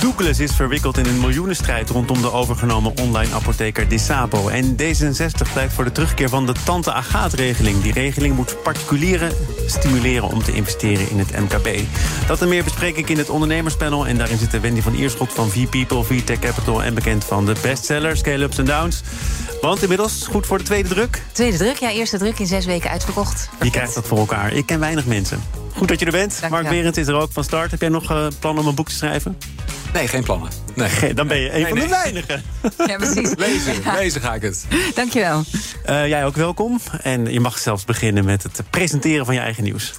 Douglas 0.00 0.38
is 0.38 0.52
verwikkeld 0.52 0.98
in 0.98 1.06
een 1.06 1.20
miljoenenstrijd 1.20 1.90
rondom 1.90 2.22
de 2.22 2.32
overgenomen 2.32 2.96
online 2.96 3.34
apotheker 3.34 3.88
Disabo. 3.88 4.48
En 4.48 4.76
D66 4.76 5.52
pleit 5.52 5.72
voor 5.72 5.84
de 5.84 5.92
terugkeer 5.92 6.28
van 6.28 6.46
de 6.46 6.52
Tante 6.64 6.92
Agaat-regeling. 6.92 7.82
Die 7.82 7.92
regeling 7.92 8.36
moet 8.36 8.62
particulieren 8.62 9.32
stimuleren 9.66 10.28
om 10.28 10.42
te 10.42 10.52
investeren 10.52 11.10
in 11.10 11.18
het 11.18 11.38
MKB. 11.38 11.78
Dat 12.26 12.42
en 12.42 12.48
meer 12.48 12.64
bespreek 12.64 12.96
ik 12.96 13.08
in 13.08 13.18
het 13.18 13.30
ondernemerspanel. 13.30 14.06
En 14.06 14.18
daarin 14.18 14.38
zitten 14.38 14.60
Wendy 14.60 14.80
van 14.80 14.94
Ierschot 14.94 15.32
van 15.32 15.50
V-People, 15.50 16.04
VTech 16.04 16.38
Capital... 16.38 16.82
en 16.82 16.94
bekend 16.94 17.24
van 17.24 17.46
de 17.46 17.54
bestseller 17.62 18.16
Scale-Ups 18.16 18.58
and 18.58 18.68
Downs. 18.68 19.02
Want 19.60 19.82
inmiddels 19.82 20.26
goed 20.30 20.46
voor 20.46 20.58
de 20.58 20.64
tweede 20.64 20.88
druk. 20.88 21.22
Tweede 21.32 21.56
druk, 21.56 21.76
ja, 21.76 21.90
eerste 21.90 22.18
druk 22.18 22.38
in 22.38 22.46
zes 22.46 22.66
weken 22.66 22.90
uitverkocht. 22.90 23.48
Je 23.62 23.70
krijgt 23.70 23.94
dat 23.94 24.06
voor 24.06 24.18
elkaar. 24.18 24.52
Ik 24.52 24.66
ken 24.66 24.80
weinig 24.80 25.06
mensen. 25.06 25.42
Goed 25.76 25.88
dat 25.88 26.00
je 26.00 26.06
er 26.06 26.12
bent. 26.12 26.40
Dank 26.40 26.52
Mark. 26.52 26.68
Berend 26.68 26.96
is 26.96 27.06
er 27.06 27.14
ook 27.14 27.32
van 27.32 27.44
start. 27.44 27.70
Heb 27.70 27.80
jij 27.80 27.88
nog 27.88 28.10
uh, 28.12 28.26
plannen 28.38 28.62
om 28.62 28.68
een 28.68 28.74
boek 28.74 28.88
te 28.88 28.94
schrijven? 28.94 29.38
Nee, 29.92 30.08
geen 30.08 30.22
plannen. 30.22 30.50
Nee. 30.74 31.14
Dan 31.14 31.28
ben 31.28 31.38
je 31.38 31.54
een 31.54 31.66
van 31.66 31.78
de 31.78 31.88
weinigen. 31.88 32.42
Ja, 32.86 32.96
precies. 32.96 33.30
Lezen, 33.36 33.74
lezen 33.94 34.20
ga 34.20 34.34
ik 34.34 34.42
het. 34.42 34.66
Dankjewel. 34.94 35.42
Eh, 35.84 36.08
jij 36.08 36.24
ook 36.24 36.36
welkom. 36.36 36.80
En 37.02 37.32
je 37.32 37.40
mag 37.40 37.58
zelfs 37.58 37.84
beginnen 37.84 38.24
met 38.24 38.42
het 38.42 38.62
presenteren 38.70 39.24
van 39.26 39.34
je 39.34 39.40
eigen 39.40 39.62
nieuws. 39.62 39.92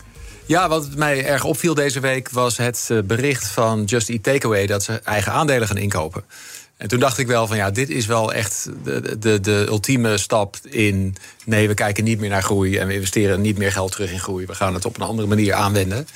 Ja, 0.45 0.69
wat 0.69 0.95
mij 0.95 1.25
erg 1.25 1.43
opviel 1.43 1.73
deze 1.73 1.99
week 1.99 2.29
was 2.29 2.57
het 2.57 2.87
eh, 2.91 2.97
bericht 3.03 3.47
van 3.47 3.83
Just 3.83 4.09
Eat 4.09 4.23
Takeaway 4.23 4.65
dat 4.65 4.83
ze 4.83 5.01
eigen 5.03 5.31
aandelen 5.31 5.67
gaan 5.67 5.77
inkopen. 5.77 6.23
En 6.77 6.87
toen 6.87 6.99
dacht 6.99 7.17
ik 7.17 7.27
wel 7.27 7.47
van 7.47 7.57
ja, 7.57 7.71
dit 7.71 7.89
is 7.89 8.05
wel 8.05 8.33
echt 8.33 8.69
de, 8.83 9.17
de, 9.19 9.39
de 9.39 9.65
ultieme 9.67 10.17
stap 10.17 10.55
in. 10.69 11.15
Nee, 11.45 11.67
we 11.67 11.73
kijken 11.73 12.03
niet 12.03 12.19
meer 12.19 12.29
naar 12.29 12.43
groei 12.43 12.77
en 12.77 12.87
we 12.87 12.93
investeren 12.93 13.41
niet 13.41 13.57
meer 13.57 13.71
geld 13.71 13.91
terug 13.91 14.11
in 14.11 14.19
groei. 14.19 14.45
We 14.45 14.55
gaan 14.55 14.73
het 14.73 14.85
op 14.85 14.95
een 14.95 15.05
andere 15.07 15.27
manier 15.27 15.53
aanwenden. 15.53 16.07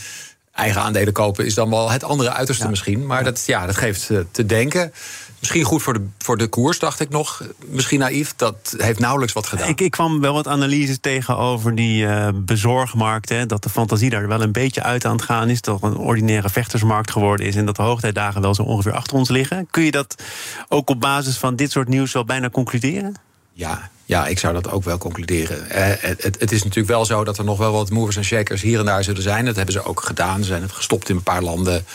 Eigen 0.55 0.81
aandelen 0.81 1.13
kopen 1.13 1.45
is 1.45 1.53
dan 1.53 1.69
wel 1.69 1.91
het 1.91 2.03
andere 2.03 2.31
uiterste 2.31 2.67
misschien. 2.67 3.05
Maar 3.05 3.23
dat, 3.23 3.43
ja, 3.45 3.65
dat 3.65 3.75
geeft 3.75 4.09
eh, 4.09 4.19
te 4.31 4.45
denken. 4.45 4.93
Misschien 5.39 5.63
goed 5.63 5.83
voor 5.83 5.93
de, 5.93 6.05
voor 6.17 6.37
de 6.37 6.47
koers, 6.47 6.79
dacht 6.79 6.99
ik 6.99 7.09
nog. 7.09 7.43
Misschien 7.65 7.99
naïef, 7.99 8.33
dat 8.35 8.75
heeft 8.77 8.99
nauwelijks 8.99 9.33
wat 9.33 9.47
gedaan. 9.47 9.67
Ik, 9.67 9.81
ik 9.81 9.91
kwam 9.91 10.21
wel 10.21 10.33
wat 10.33 10.47
analyses 10.47 10.97
tegen 11.01 11.37
over 11.37 11.75
die 11.75 12.07
eh, 12.07 12.29
bezorgmarkt. 12.33 13.29
Hè, 13.29 13.45
dat 13.45 13.63
de 13.63 13.69
fantasie 13.69 14.09
daar 14.09 14.27
wel 14.27 14.41
een 14.41 14.51
beetje 14.51 14.83
uit 14.83 15.05
aan 15.05 15.15
het 15.15 15.25
gaan 15.25 15.49
is. 15.49 15.61
Dat 15.61 15.83
een 15.83 15.97
ordinaire 15.97 16.49
vechtersmarkt 16.49 17.11
geworden 17.11 17.45
is. 17.45 17.55
En 17.55 17.65
dat 17.65 17.75
de 17.75 17.81
hoogtijdagen 17.81 18.41
wel 18.41 18.55
zo 18.55 18.61
ongeveer 18.61 18.93
achter 18.93 19.17
ons 19.17 19.29
liggen. 19.29 19.67
Kun 19.71 19.83
je 19.83 19.91
dat 19.91 20.23
ook 20.67 20.89
op 20.89 20.99
basis 20.99 21.37
van 21.37 21.55
dit 21.55 21.71
soort 21.71 21.87
nieuws 21.87 22.13
wel 22.13 22.25
bijna 22.25 22.49
concluderen? 22.49 23.15
Ja, 23.57 23.89
ja, 24.05 24.27
ik 24.27 24.39
zou 24.39 24.53
dat 24.53 24.69
ook 24.71 24.83
wel 24.83 24.97
concluderen. 24.97 25.69
Eh, 25.69 25.83
het, 25.99 26.39
het, 26.39 26.51
is 26.51 26.59
natuurlijk 26.63 26.87
wel 26.87 27.05
zo 27.05 27.23
dat 27.23 27.37
er 27.37 27.43
nog 27.43 27.57
wel 27.57 27.71
wat 27.71 27.89
movers 27.89 28.15
en 28.15 28.23
shakers 28.25 28.61
hier 28.61 28.79
en 28.79 28.85
daar 28.85 29.03
zullen 29.03 29.21
zijn. 29.21 29.45
Dat 29.45 29.55
hebben 29.55 29.73
ze 29.73 29.83
ook 29.83 30.01
gedaan. 30.01 30.39
Ze 30.39 30.45
zijn 30.45 30.61
het 30.61 30.71
gestopt 30.71 31.09
in 31.09 31.15
een 31.15 31.23
paar 31.23 31.41
landen. 31.41 31.85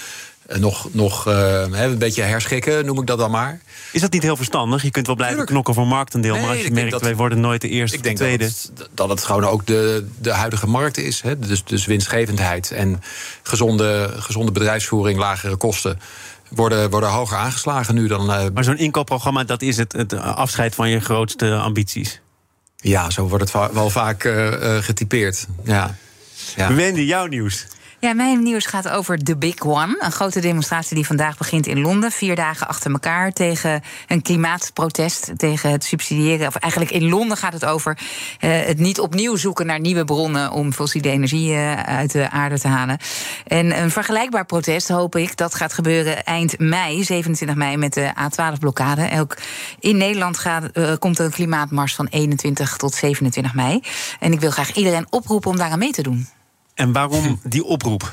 Eh, 0.47 0.59
nog 0.59 0.89
nog 0.93 1.27
eh, 1.27 1.65
een 1.71 1.99
beetje 1.99 2.23
herschikken, 2.23 2.85
noem 2.87 3.01
ik 3.01 3.07
dat 3.07 3.19
dan 3.19 3.31
maar. 3.31 3.61
Is 3.93 4.01
dat 4.01 4.13
niet 4.13 4.23
heel 4.23 4.37
verstandig? 4.37 4.83
Je 4.83 4.91
kunt 4.91 5.07
wel 5.07 5.15
blijven 5.17 5.37
Tuurlijk. 5.37 5.53
knokken 5.65 5.83
voor 5.83 5.93
marktendeel. 5.97 6.33
Nee, 6.35 6.43
maar 6.43 6.51
als 6.57 6.65
je 6.65 6.71
merkt, 6.71 6.91
dat- 6.91 7.03
wij 7.03 7.17
worden 7.17 7.41
nooit 7.41 7.61
de 7.61 7.69
eerste 7.69 7.97
Ik 7.97 8.03
of 8.05 8.09
de 8.11 8.17
tweede. 8.17 8.45
dat 8.45 8.71
het, 8.77 8.89
dat 8.95 9.09
het 9.09 9.25
gewoon 9.25 9.45
ook 9.45 9.67
de, 9.67 10.07
de 10.19 10.33
huidige 10.33 10.67
markt 10.67 10.99
is. 10.99 11.21
Hè? 11.21 11.39
Dus, 11.39 11.65
dus 11.65 11.87
winstgevendheid 11.87 12.71
en 12.71 13.03
gezonde, 13.43 14.11
gezonde 14.17 14.53
bedrijfsvoering, 14.53 15.19
lagere 15.19 15.57
kosten. 15.57 15.99
Worden, 16.51 16.91
worden 16.91 17.09
hoger 17.11 17.37
aangeslagen 17.37 17.95
nu 17.95 18.07
dan. 18.07 18.33
eh, 18.33 18.45
Maar 18.55 18.65
zo'n 18.65 18.79
inkoopprogramma, 18.79 19.45
dat 19.45 19.63
is 19.63 19.77
het, 19.77 19.93
het 19.93 20.15
afscheid 20.15 20.75
van 20.75 20.89
je 20.89 21.01
grootste 21.01 21.55
ambities. 21.57 22.21
ja, 22.77 23.11
zo 23.11 23.23
wordt 23.29 23.43
het 23.43 23.51
va- 23.53 23.73
wel 23.73 23.91
vaak 23.91 24.25
eh, 24.25 24.77
eh, 24.77 24.83
getypeerd. 24.85 25.47
Ja. 25.65 25.97
Ja. 26.57 26.75
Wendy, 26.75 27.01
jouw 27.01 27.27
nieuws. 27.27 27.67
Ja, 28.01 28.13
mijn 28.15 28.43
nieuws 28.43 28.67
gaat 28.67 28.89
over 28.89 29.19
The 29.19 29.37
Big 29.37 29.65
One. 29.65 29.97
Een 29.99 30.13
grote 30.13 30.41
demonstratie 30.41 30.95
die 30.95 31.07
vandaag 31.07 31.37
begint 31.37 31.67
in 31.67 31.81
Londen. 31.81 32.13
Vier 32.13 32.37
dagen 32.37 32.69
achter 32.69 32.91
elkaar 32.93 33.33
tegen 33.33 33.83
een 34.07 34.23
klimaatprotest. 34.23 35.33
Tegen 35.37 35.71
het 35.71 35.85
subsidiëren. 35.85 36.47
Of 36.47 36.57
eigenlijk 36.57 36.93
in 36.93 37.09
Londen 37.09 37.37
gaat 37.37 37.53
het 37.53 37.65
over 37.65 37.99
eh, 38.39 38.51
het 38.67 38.79
niet 38.79 39.01
opnieuw 39.01 39.37
zoeken 39.37 39.67
naar 39.67 39.81
nieuwe 39.81 40.05
bronnen. 40.05 40.53
om 40.53 40.73
fossiele 40.73 41.11
energie 41.11 41.53
eh, 41.53 41.83
uit 41.83 42.13
de 42.13 42.31
aarde 42.31 42.59
te 42.59 42.69
halen. 42.69 42.99
En 43.47 43.83
een 43.83 43.91
vergelijkbaar 43.91 44.47
protest 44.47 44.89
hoop 44.89 45.17
ik 45.17 45.37
dat 45.37 45.55
gaat 45.55 45.73
gebeuren 45.73 46.25
eind 46.25 46.59
mei, 46.59 47.05
27 47.05 47.57
mei, 47.57 47.77
met 47.77 47.95
de 47.95 48.13
A12-blokkade. 48.13 49.19
Ook 49.19 49.37
in 49.81 49.97
Nederland 49.97 50.39
gaat, 50.39 50.65
eh, 50.65 50.93
komt 50.99 51.19
er 51.19 51.25
een 51.25 51.31
klimaatmars 51.31 51.95
van 51.95 52.07
21 52.11 52.77
tot 52.77 52.95
27 52.95 53.55
mei. 53.55 53.81
En 54.21 54.33
ik 54.33 54.41
wil 54.41 54.51
graag 54.51 54.73
iedereen 54.73 55.07
oproepen 55.11 55.51
om 55.51 55.57
daaraan 55.57 55.79
mee 55.79 55.93
te 55.93 56.03
doen. 56.03 56.29
En 56.81 56.93
waarom 56.93 57.41
die 57.43 57.65
oproep 57.65 58.13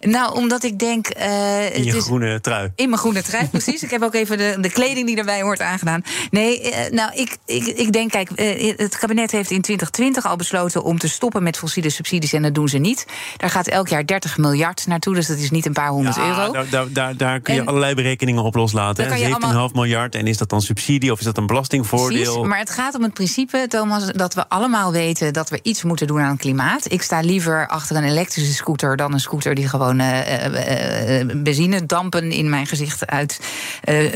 Nou, 0.00 0.34
omdat 0.34 0.62
ik 0.64 0.78
denk. 0.78 1.06
eh, 1.06 1.76
in 1.76 1.84
je 1.84 2.00
groene 2.00 2.40
trui? 2.40 2.70
in 2.74 2.88
mijn 2.88 3.00
groene 3.00 3.22
trui, 3.22 3.46
precies. 3.48 3.82
Ik 3.82 3.90
heb 3.90 4.02
ook 4.02 4.14
even 4.14 4.38
de, 4.38 4.56
de 4.60 4.70
kleding 4.70 5.06
die 5.06 5.16
erbij 5.16 5.42
hoort 5.42 5.60
aangedaan. 5.60 6.02
Nee, 6.30 6.60
eh, 6.70 6.90
nou, 6.92 7.12
ik, 7.14 7.36
ik, 7.46 7.66
ik 7.66 7.92
denk, 7.92 8.10
kijk, 8.10 8.30
eh, 8.30 8.76
het 8.76 8.98
kabinet 8.98 9.30
heeft 9.30 9.50
in 9.50 9.60
2020 9.62 10.26
al 10.26 10.36
besloten 10.36 10.82
om 10.84 10.98
te 10.98 11.08
stoppen 11.08 11.42
met 11.42 11.56
fossiele 11.58 11.90
subsidies 11.90 12.32
en 12.32 12.42
dat 12.42 12.54
doen 12.54 12.68
ze 12.68 12.78
niet. 12.78 13.06
Daar 13.36 13.50
gaat 13.50 13.66
elk 13.66 13.88
jaar 13.88 14.06
30 14.06 14.38
miljard 14.38 14.86
naartoe, 14.86 15.14
dus 15.14 15.26
dat 15.26 15.38
is 15.38 15.50
niet 15.50 15.66
een 15.66 15.72
paar 15.72 15.88
honderd 15.88 16.16
Ja, 16.16 16.26
euro. 16.28 16.52
Daar, 16.52 16.68
daar, 16.70 16.86
daar, 16.92 17.16
daar 17.16 17.40
kun 17.40 17.54
je 17.54 17.60
En- 17.60 17.66
allerlei 17.66 17.94
berekeningen 17.94 18.42
op 18.42 18.54
loslaten. 18.54 18.94
Daar 18.94 19.04
hè. 19.04 19.10
kan 19.10 19.18
je 19.20 19.34
17,5 19.34 19.42
allemaal- 19.42 19.70
miljard. 19.74 20.14
En 20.14 20.26
is 20.26 20.36
dat 20.36 20.48
dan 20.48 20.62
subsidie 20.62 21.12
of 21.12 21.18
is 21.18 21.24
dat 21.24 21.36
een 21.36 21.46
belastingvoordeel? 21.46 22.32
Precies, 22.32 22.48
maar 22.48 22.58
het 22.58 22.70
gaat 22.70 22.94
om 22.94 23.02
het 23.02 23.14
principe, 23.14 23.64
Thomas, 23.68 24.06
dat 24.06 24.34
we 24.34 24.48
allemaal 24.48 24.92
weten 24.92 25.32
dat 25.32 25.48
we 25.50 25.58
iets 25.62 25.82
moeten 25.82 26.06
doen 26.06 26.20
aan 26.20 26.30
het 26.30 26.40
klimaat. 26.40 26.92
Ik 26.92 27.02
sta 27.02 27.20
liever 27.20 27.68
achter 27.68 27.96
een 27.96 28.04
elektrische 28.04 28.54
scooter 28.54 28.96
dan 28.96 29.12
een 29.12 29.20
scooter 29.20 29.54
die 29.54 29.68
gewoon 29.68 29.85
eh, 29.94 30.44
eh, 30.44 31.20
eh, 31.20 31.26
benzinedampen 31.42 32.32
in 32.32 32.50
mijn 32.50 32.66
gezicht 32.66 33.06
uit 33.06 33.40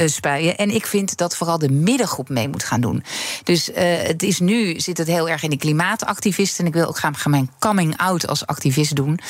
spuien. 0.07 0.57
En 0.57 0.71
ik 0.75 0.87
vind 0.87 1.17
dat 1.17 1.37
vooral 1.37 1.59
de 1.59 1.71
middengroep 1.71 2.29
mee 2.29 2.49
moet 2.49 2.65
gaan 2.65 2.81
doen. 2.81 3.05
Dus 3.45 3.71
het 3.75 4.23
is 4.23 4.41
nu 4.41 4.81
zit 4.81 4.99
het 4.99 5.07
heel 5.07 5.29
erg 5.29 5.43
in 5.43 5.51
de 5.51 5.57
klimaatactivisten. 5.57 6.65
En 6.65 6.71
ik 6.71 6.77
wil 6.77 6.87
ook 6.87 6.99
graag 6.99 7.27
mijn 7.27 7.51
coming 7.59 7.97
out 7.97 8.27
als 8.27 8.47
activist 8.47 8.97
doen. 8.97 9.21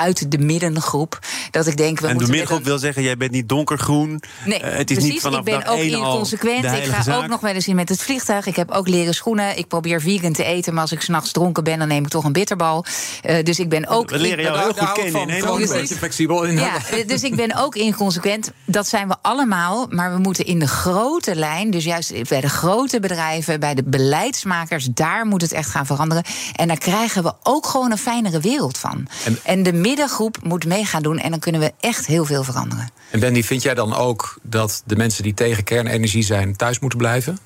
Uit 0.00 0.30
de 0.30 0.38
middengroep. 0.38 1.18
Dat 1.50 1.66
ik 1.66 1.76
denk, 1.76 2.00
we 2.00 2.06
en 2.06 2.18
de 2.18 2.26
middengroep 2.26 2.58
een- 2.58 2.64
wil 2.64 2.78
zeggen, 2.78 3.02
jij 3.02 3.16
bent 3.16 3.30
niet 3.30 3.48
donkergroen. 3.48 4.22
Nee, 4.44 4.58
Eh, 4.60 4.76
het 4.76 4.90
is 4.90 4.96
precies. 4.96 5.12
niet 5.12 5.20
vanaf 5.20 5.38
ik 5.38 5.44
ben 5.44 5.66
ook 5.66 5.78
inconsequent. 5.78 6.62
de 6.62 6.68
Ik 6.76 6.84
ga 6.84 7.02
zaak. 7.02 7.16
ook 7.22 7.26
nog 7.28 7.40
wel 7.40 7.52
eens 7.52 7.68
in 7.68 7.74
met 7.76 7.88
het 7.88 8.02
vliegtuig. 8.02 8.46
Ik 8.46 8.56
heb 8.56 8.70
ook 8.70 8.88
leren 8.88 9.14
schoenen. 9.14 9.58
Ik 9.58 9.68
probeer 9.68 10.00
vegan 10.00 10.32
te 10.32 10.44
eten. 10.44 10.72
Maar 10.72 10.82
als 10.82 10.92
ik 10.92 11.00
s'nachts 11.00 11.32
dronken 11.32 11.64
ben, 11.64 11.78
dan 11.78 11.88
neem 11.88 12.04
ik 12.04 12.10
toch 12.10 12.24
een 12.24 12.32
bitterbal. 12.32 12.84
Eh, 13.22 13.44
dus 13.44 13.58
ik 13.58 13.68
ben 13.68 13.86
ook. 13.88 14.10
We 14.10 14.18
leren 14.18 14.44
jou 14.44 14.56
ik- 14.58 14.62
heel 14.64 14.86
goed 14.86 14.92
kennen. 14.92 15.12
van. 15.12 15.28
in 15.30 15.62
een 15.62 15.68
beetje 15.80 15.94
flexibel 15.96 16.42
in. 16.42 16.54
Ja, 16.58 16.76
eh, 16.90 17.06
dus 17.06 17.22
ik 17.22 17.36
ben 17.36 17.56
ook 17.56 17.74
inconsequent. 17.74 18.50
Dat 18.64 18.88
zijn 18.88 19.08
we 19.08 19.16
allemaal. 19.22 19.86
Maar 19.90 20.12
we 20.14 20.18
moeten 20.18 20.44
in 20.46 20.58
de 20.58 20.68
grote 20.68 21.34
lijn, 21.34 21.70
dus 21.70 21.84
juist 21.84 22.28
bij 22.28 22.40
de 22.40 22.48
grote 22.48 23.00
bedrijven, 23.00 23.60
bij 23.60 23.74
de 23.74 23.82
beleidsmakers, 23.84 24.88
daar 24.94 25.26
moet 25.26 25.42
het 25.42 25.52
echt 25.52 25.70
gaan 25.70 25.86
veranderen. 25.86 26.24
En 26.56 26.68
daar 26.68 26.78
krijgen 26.78 27.22
we 27.22 27.32
ook 27.42 27.66
gewoon 27.66 27.90
een 27.90 27.98
fijnere 27.98 28.40
wereld 28.40 28.78
van. 28.78 29.06
En, 29.24 29.38
En- 29.42 29.62
de 29.62 29.72
middengroep 29.90 30.36
moet 30.42 30.66
mee 30.66 30.84
gaan 30.84 31.02
doen. 31.02 31.18
En 31.18 31.30
dan 31.30 31.38
kunnen 31.40 31.60
we 31.60 31.72
echt 31.80 32.06
heel 32.06 32.24
veel 32.24 32.44
veranderen. 32.44 32.90
En 33.10 33.20
Wendy, 33.20 33.42
vind 33.42 33.62
jij 33.62 33.74
dan 33.74 33.94
ook 33.94 34.38
dat 34.42 34.82
de 34.86 34.96
mensen 34.96 35.22
die 35.22 35.34
tegen 35.34 35.64
kernenergie 35.64 36.22
zijn 36.22 36.56
thuis 36.56 36.78
moeten 36.78 36.98
blijven? 36.98 37.38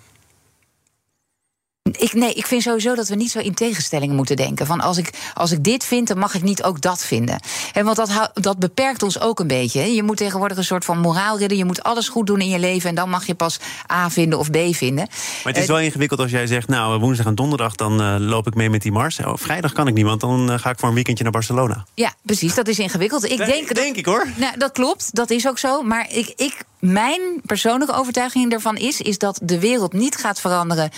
Ik, 1.98 2.12
nee, 2.12 2.32
ik 2.32 2.46
vind 2.46 2.62
sowieso 2.62 2.94
dat 2.94 3.08
we 3.08 3.14
niet 3.14 3.30
zo 3.30 3.38
in 3.38 3.54
tegenstellingen 3.54 4.16
moeten 4.16 4.36
denken. 4.36 4.66
Van 4.66 4.80
als 4.80 4.98
ik, 4.98 5.10
als 5.34 5.52
ik 5.52 5.64
dit 5.64 5.84
vind, 5.84 6.08
dan 6.08 6.18
mag 6.18 6.34
ik 6.34 6.42
niet 6.42 6.62
ook 6.62 6.80
dat 6.80 7.04
vinden. 7.04 7.40
En 7.72 7.84
want 7.84 7.96
dat, 7.96 8.30
dat 8.34 8.58
beperkt 8.58 9.02
ons 9.02 9.20
ook 9.20 9.40
een 9.40 9.46
beetje. 9.46 9.94
Je 9.94 10.02
moet 10.02 10.16
tegenwoordig 10.16 10.56
een 10.56 10.64
soort 10.64 10.84
van 10.84 10.98
moraal 10.98 11.38
redden. 11.38 11.58
Je 11.58 11.64
moet 11.64 11.82
alles 11.82 12.08
goed 12.08 12.26
doen 12.26 12.40
in 12.40 12.48
je 12.48 12.58
leven. 12.58 12.88
En 12.88 12.94
dan 12.94 13.10
mag 13.10 13.26
je 13.26 13.34
pas 13.34 13.58
A 13.92 14.10
vinden 14.10 14.38
of 14.38 14.50
B 14.50 14.56
vinden. 14.70 15.08
Maar 15.44 15.52
het 15.52 15.62
is 15.62 15.66
wel 15.66 15.80
ingewikkeld 15.80 16.20
als 16.20 16.30
jij 16.30 16.46
zegt, 16.46 16.68
nou, 16.68 16.98
woensdag 16.98 17.26
en 17.26 17.34
donderdag... 17.34 17.74
dan 17.74 18.00
eh, 18.00 18.16
loop 18.18 18.46
ik 18.46 18.54
mee 18.54 18.70
met 18.70 18.82
die 18.82 18.92
mars. 18.92 19.18
Oh, 19.18 19.32
vrijdag 19.34 19.72
kan 19.72 19.88
ik 19.88 19.94
niet, 19.94 20.04
want 20.04 20.20
dan 20.20 20.50
eh, 20.50 20.58
ga 20.58 20.70
ik 20.70 20.78
voor 20.78 20.88
een 20.88 20.94
weekendje 20.94 21.22
naar 21.22 21.32
Barcelona. 21.32 21.84
Ja, 21.94 22.12
precies. 22.22 22.54
Dat 22.54 22.68
is 22.68 22.78
ingewikkeld. 22.78 23.24
Ik 23.24 23.36
denk, 23.36 23.66
dat, 23.66 23.76
denk 23.76 23.96
ik, 23.96 24.06
hoor. 24.06 24.26
Nou, 24.36 24.58
dat 24.58 24.72
klopt, 24.72 25.14
dat 25.14 25.30
is 25.30 25.48
ook 25.48 25.58
zo. 25.58 25.82
Maar 25.82 26.06
ik, 26.10 26.32
ik, 26.36 26.64
mijn 26.78 27.20
persoonlijke 27.46 27.94
overtuiging 27.94 28.52
ervan 28.52 28.76
is, 28.76 29.00
is 29.00 29.18
dat 29.18 29.38
de 29.42 29.58
wereld 29.58 29.92
niet 29.92 30.16
gaat 30.16 30.40
veranderen 30.40 30.90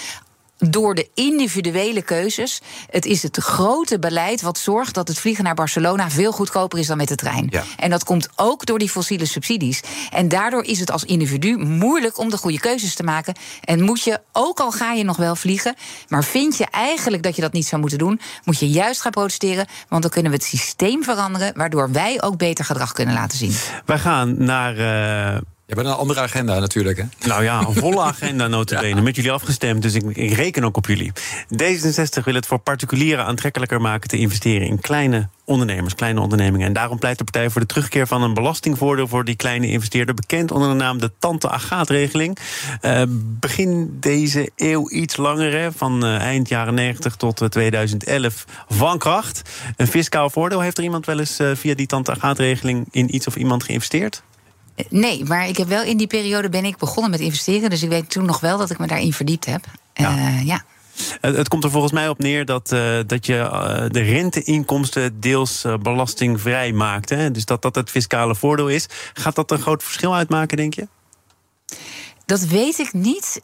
door 0.59 0.95
de 0.95 1.09
individuele 1.15 2.03
keuzes. 2.03 2.61
Het 2.91 3.05
is 3.07 3.23
het 3.23 3.37
grote 3.37 3.99
beleid 3.99 4.41
wat 4.41 4.59
zorgt 4.59 4.95
dat 4.95 5.09
het 5.09 5.19
vliegen 5.19 5.45
naar 5.45 5.55
Barcelona 5.55 6.11
veel 6.11 6.33
goedkoper 6.33 6.79
is 6.79 6.87
dan 6.87 6.97
met 6.97 7.09
de 7.09 7.15
trein. 7.15 7.47
Ja. 7.51 7.63
En 7.77 7.91
dat 7.91 8.05
komt 8.05 8.29
ook 8.37 8.67
door 8.67 8.79
die 8.79 8.89
fossiele 8.91 9.25
subsidies. 9.25 9.81
En 10.11 10.29
daardoor 10.29 10.65
is 10.65 10.81
het 10.81 10.91
als 10.91 11.05
individu 11.05 11.57
moeilijk 11.57 12.19
om 12.19 12.31
de 12.31 12.37
goede 12.37 12.61
keuzes 12.61 12.95
te 12.95 13.03
maken. 13.03 13.35
En 13.65 13.83
moet 13.83 14.03
je, 14.03 14.21
ook 14.33 14.61
al 14.61 14.71
ga 14.73 14.93
je 14.93 15.05
nog 15.05 15.17
wel 15.17 15.37
vliegen, 15.37 15.75
maar 16.09 16.25
vind 16.25 16.57
je 16.57 16.67
eigenlijk 16.71 17.23
dat 17.23 17.37
je 17.37 17.43
dat 17.43 17.53
niet 17.53 17.67
zou 17.67 17.81
moeten 17.81 17.99
doen, 17.99 18.21
moet 18.45 18.59
je 18.59 18.69
juist 18.69 19.01
gaan 19.01 19.13
protesteren. 19.13 19.67
Want 19.89 20.03
dan 20.03 20.11
kunnen 20.11 20.31
we 20.31 20.37
het 20.37 20.47
systeem 20.47 21.05
veranderen, 21.05 21.53
waardoor 21.57 21.93
wij 21.93 22.23
ook 22.23 22.37
beter 22.37 22.65
gedrag 22.65 22.93
kunnen 22.93 23.15
laten 23.15 23.39
zien. 23.39 23.55
Wij 23.85 23.99
gaan 23.99 24.45
naar. 24.45 24.77
eh, 25.35 25.41
Je 25.67 25.75
hebt 25.75 25.87
een 25.87 25.93
andere 25.93 26.21
agenda 26.21 26.59
natuurlijk. 26.59 26.99
Hè? 26.99 27.05
Nou 27.29 27.43
ja, 27.43 27.61
een 27.61 27.75
volle 27.75 28.01
agenda 28.01 28.47
notabene. 28.57 29.01
Met 29.01 29.17
jullie 29.17 29.33
afgestemd, 29.33 29.83
dus 29.83 29.95
ik, 29.95 30.03
ik 30.17 30.33
reken 30.33 30.65
ook 30.65 30.77
op 30.77 30.87
jullie. 30.87 31.13
D66 31.63 32.25
wil 32.25 32.35
het 32.35 32.47
voor 32.47 32.59
particulieren 32.59 33.25
aantrekkelijker 33.25 33.81
maken... 33.81 34.09
te 34.09 34.17
investeren 34.17 34.67
in 34.67 34.81
kleine 34.81 35.29
ondernemers, 35.45 35.95
kleine 35.95 36.21
ondernemingen. 36.21 36.67
En 36.67 36.73
daarom 36.73 36.99
pleit 36.99 37.19
de 37.19 37.25
partij 37.25 37.51
voor 37.51 37.61
de 37.61 37.67
terugkeer 37.67 38.07
van 38.07 38.23
een 38.23 38.35
belastingvoordeel... 38.35 39.09
voor 39.09 39.25
die 39.25 39.37
kleine 39.37 39.67
investeerder, 39.67 40.15
bekend 40.15 40.51
onder 40.51 40.69
de 40.69 40.75
naam 40.75 40.99
de 40.99 41.13
Tante 41.19 41.51
Agaat-regeling. 41.51 42.39
Eh, 42.81 43.03
begin 43.09 43.97
deze 44.01 44.51
eeuw 44.57 44.91
iets 44.91 45.17
langer, 45.17 45.53
hè, 45.53 45.73
van 45.73 46.05
eh, 46.05 46.17
eind 46.17 46.49
jaren 46.49 46.75
90 46.75 47.17
tot 47.17 47.41
eh, 47.41 47.49
2011, 47.49 48.45
van 48.69 48.99
kracht. 48.99 49.43
Een 49.77 49.87
fiscaal 49.87 50.31
voordeel. 50.31 50.61
Heeft 50.61 50.79
er 50.79 50.85
iemand 50.85 51.07
wel 51.07 51.19
eens 51.19 51.39
eh, 51.39 51.51
via 51.55 51.75
die 51.75 51.87
Tante 51.87 52.11
Agaat-regeling... 52.11 52.87
in 52.91 53.15
iets 53.15 53.27
of 53.27 53.37
iemand 53.37 53.65
geïnvesteerd? 53.65 54.23
Nee, 54.89 55.25
maar 55.25 55.49
ik 55.49 55.57
heb 55.57 55.69
wel 55.69 55.83
in 55.83 55.97
die 55.97 56.07
periode 56.07 56.49
ben 56.49 56.65
ik 56.65 56.77
begonnen 56.77 57.11
met 57.11 57.21
investeren. 57.21 57.71
Dus 57.71 57.83
ik 57.83 57.89
weet 57.89 58.11
toen 58.11 58.25
nog 58.25 58.41
wel 58.41 58.59
dat 58.59 58.71
ik 58.71 58.79
me 58.79 58.87
daarin 58.87 59.13
verdiept 59.13 59.45
heb. 59.45 59.65
Ja. 59.95 60.17
Eh, 60.17 60.47
ja. 60.47 60.65
Het, 61.21 61.49
komt 61.49 61.65
er 61.65 61.71
volgens 61.71 61.93
mij 61.93 62.09
op 62.09 62.19
neer 62.19 62.45
dat, 62.45 62.73
eh, 62.73 62.99
dat 63.07 63.27
je 63.27 63.39
eh, 63.39 63.85
de 63.89 64.01
renteinkomsten 64.01 65.21
deels 65.21 65.65
belastingvrij 65.83 66.73
maakt. 66.73 67.09
Hè? 67.09 67.31
Dus 67.31 67.45
dat 67.45 67.63
dat 67.63 67.75
het 67.75 67.91
fiscale 67.91 68.35
voordeel 68.35 68.69
is. 68.69 68.87
Gaat 69.13 69.35
dat 69.35 69.51
een 69.51 69.59
groot 69.59 69.83
verschil 69.83 70.15
uitmaken, 70.15 70.57
denk 70.57 70.75
je? 70.75 70.89
Dat 72.27 72.41
weet 72.41 72.79
ik 72.79 72.93
niet. 72.93 73.41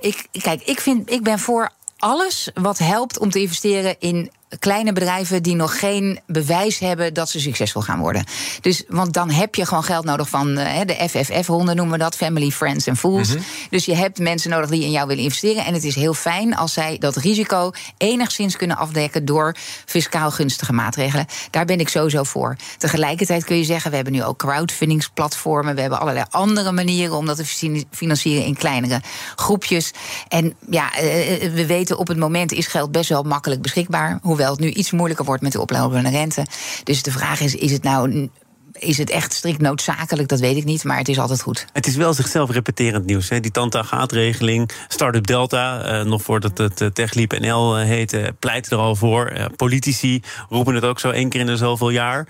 Ik, 0.00 0.26
kijk, 0.30 0.62
ik, 0.62 0.80
vind, 0.80 1.10
ik 1.10 1.22
ben 1.22 1.38
voor 1.38 1.70
alles 1.98 2.50
wat 2.54 2.78
helpt 2.78 3.18
om 3.18 3.30
te 3.30 3.40
investeren 3.40 3.96
in 3.98 4.30
kleine 4.58 4.92
bedrijven 4.92 5.42
die 5.42 5.54
nog 5.54 5.78
geen 5.78 6.20
bewijs 6.26 6.78
hebben 6.78 7.14
dat 7.14 7.30
ze 7.30 7.40
succesvol 7.40 7.82
gaan 7.82 7.98
worden. 7.98 8.24
Dus, 8.60 8.84
want 8.88 9.12
dan 9.12 9.30
heb 9.30 9.54
je 9.54 9.66
gewoon 9.66 9.84
geld 9.84 10.04
nodig 10.04 10.28
van 10.28 10.58
eh, 10.58 10.80
de 10.86 11.08
FFF-honden 11.08 11.76
noemen 11.76 11.98
we 11.98 12.04
dat, 12.04 12.16
Family, 12.16 12.50
Friends 12.50 12.86
en 12.86 12.96
Fools. 12.96 13.34
Dus 13.70 13.84
je 13.84 13.94
hebt 13.94 14.18
mensen 14.18 14.50
nodig 14.50 14.70
die 14.70 14.82
in 14.84 14.90
jou 14.90 15.06
willen 15.06 15.22
investeren. 15.22 15.64
En 15.64 15.74
het 15.74 15.84
is 15.84 15.94
heel 15.94 16.14
fijn 16.14 16.56
als 16.56 16.72
zij 16.72 16.98
dat 16.98 17.16
risico 17.16 17.70
enigszins 17.96 18.56
kunnen 18.56 18.76
afdekken 18.76 19.24
door 19.24 19.54
fiscaal 19.84 20.30
gunstige 20.30 20.72
maatregelen. 20.72 21.26
Daar 21.50 21.64
ben 21.64 21.80
ik 21.80 21.88
sowieso 21.88 22.22
voor. 22.22 22.56
Tegelijkertijd 22.78 23.44
kun 23.44 23.56
je 23.56 23.64
zeggen, 23.64 23.90
we 23.90 23.96
hebben 23.96 24.14
nu 24.14 24.24
ook 24.24 24.38
crowdfundingsplatformen. 24.38 25.74
We 25.74 25.80
hebben 25.80 26.00
allerlei 26.00 26.24
andere 26.30 26.72
manieren 26.72 27.16
om 27.16 27.26
dat 27.26 27.36
te 27.36 27.44
fin- 27.44 27.86
financieren 27.90 28.44
in 28.44 28.56
kleinere 28.56 29.00
groepjes. 29.36 29.92
En 30.28 30.54
ja, 30.70 30.94
eh, 30.94 31.44
eh, 31.44 31.52
we 31.52 31.66
weten 31.66 31.98
op 31.98 32.08
het 32.08 32.18
moment 32.18 32.52
is 32.52 32.66
geld 32.66 32.92
best 32.92 33.08
wel 33.08 33.22
makkelijk 33.22 33.62
beschikbaar. 33.62 34.18
Hoewel 34.40 34.58
het 34.58 34.64
nu 34.64 34.80
iets 34.80 34.90
moeilijker 34.90 35.24
wordt 35.24 35.42
met 35.42 35.52
de 35.52 35.60
oplopende 35.60 36.10
rente. 36.10 36.46
Dus 36.84 37.02
de 37.02 37.10
vraag 37.10 37.40
is, 37.40 37.54
is 37.54 37.72
het 37.72 37.82
nou... 37.82 38.28
Is 38.72 38.98
het 38.98 39.10
echt 39.10 39.32
strikt 39.32 39.60
noodzakelijk? 39.60 40.28
Dat 40.28 40.40
weet 40.40 40.56
ik 40.56 40.64
niet, 40.64 40.84
maar 40.84 40.98
het 40.98 41.08
is 41.08 41.18
altijd 41.18 41.42
goed. 41.42 41.66
Het 41.72 41.86
is 41.86 41.96
wel 41.96 42.14
zichzelf 42.14 42.50
repeterend 42.50 43.06
nieuws. 43.06 43.28
Hè? 43.28 43.40
Die 43.40 43.50
Tante 43.50 43.78
Agaat-regeling, 43.78 44.70
Startup 44.88 45.26
Delta, 45.26 45.82
eh, 45.82 46.06
nog 46.06 46.22
voordat 46.22 46.58
het 46.58 46.80
eh, 46.80 46.88
TechLeap 46.88 47.38
NL 47.38 47.76
eh, 47.78 47.86
heette, 47.86 48.34
pleit 48.38 48.70
er 48.70 48.78
al 48.78 48.96
voor. 48.96 49.26
Eh, 49.26 49.44
politici 49.56 50.22
roepen 50.48 50.74
het 50.74 50.84
ook 50.84 51.00
zo 51.00 51.10
één 51.10 51.28
keer 51.28 51.40
in 51.40 51.46
de 51.46 51.56
zoveel 51.56 51.90
jaar. 51.90 52.28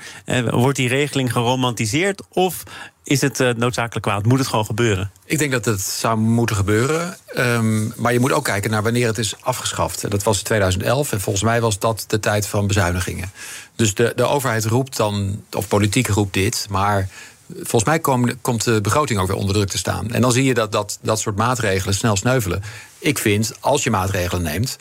Wordt 0.51 0.77
die 0.77 0.89
regeling 0.89 1.33
geromantiseerd 1.33 2.23
of 2.29 2.62
is 3.11 3.21
het 3.21 3.41
eh, 3.41 3.51
noodzakelijk 3.57 4.07
kwaad? 4.07 4.25
Moet 4.25 4.39
het 4.39 4.49
gewoon 4.49 4.65
gebeuren? 4.65 5.11
Ik 5.25 5.39
denk 5.39 5.53
dat 5.53 5.65
het 5.65 5.81
zou 5.81 6.19
moeten 6.19 6.57
gebeuren. 6.57 7.17
Ehm, 7.27 8.01
maar 8.01 8.12
je 8.12 8.21
moet 8.21 8.33
ook 8.33 8.45
kijken 8.45 8.71
naar 8.71 8.83
wanneer 8.83 9.07
het 9.07 9.19
is 9.19 9.35
afgeschaft. 9.41 10.11
Dat 10.11 10.23
was 10.23 10.39
in 10.39 10.45
2011 10.45 11.12
en 11.12 11.21
volgens 11.21 11.45
mij 11.45 11.61
was 11.61 11.79
dat 11.79 12.05
de 12.07 12.21
tijd 12.21 12.47
van 12.47 12.67
bezuinigingen. 12.67 13.31
Dus 13.77 13.95
de, 13.95 14.12
de 14.17 14.25
overheid 14.25 14.65
roept 14.65 14.97
dan, 14.97 15.45
of 15.53 15.69
politiek 15.69 16.09
roept 16.09 16.33
dit, 16.33 16.67
maar 16.71 17.09
volgens 17.55 17.85
mij 17.85 17.99
kom- 17.99 18.41
komt 18.41 18.65
de 18.65 18.81
begroting 18.81 19.21
ook 19.21 19.27
weer 19.27 19.37
onder 19.37 19.55
druk 19.55 19.69
te 19.69 19.79
staan. 19.79 20.11
En 20.11 20.21
dan 20.21 20.33
zie 20.33 20.45
je 20.45 20.55
dat 20.55 20.73
dat, 20.73 20.99
dat 21.03 21.21
soort 21.21 21.37
maatregelen 21.37 21.95
snel 21.95 22.17
sneuvelen. 22.17 22.62
Ik 22.99 23.19
vind, 23.19 23.53
als 23.61 23.83
je 23.85 23.91
maatregelen 23.91 24.43
neemt 24.43 24.77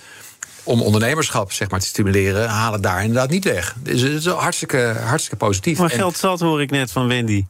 om 0.64 0.81
ondernemerschap 0.81 1.52
zeg 1.52 1.70
maar, 1.70 1.80
te 1.80 1.86
stimuleren, 1.86 2.50
haal 2.50 2.74
het 2.74 2.84
daar 2.84 3.02
inderdaad 3.02 3.30
niet 3.30 3.44
weg. 3.44 3.76
Dus 3.84 4.02
het 4.02 4.12
is 4.12 4.26
hartstikke, 4.26 4.96
hartstikke 5.04 5.46
positief. 5.46 5.78
Maar 5.78 5.90
geld 5.90 6.18
zat, 6.18 6.40
hoor 6.40 6.62
ik 6.62 6.72
net 6.72 6.92
van 6.92 7.08
Wendy. 7.08 7.46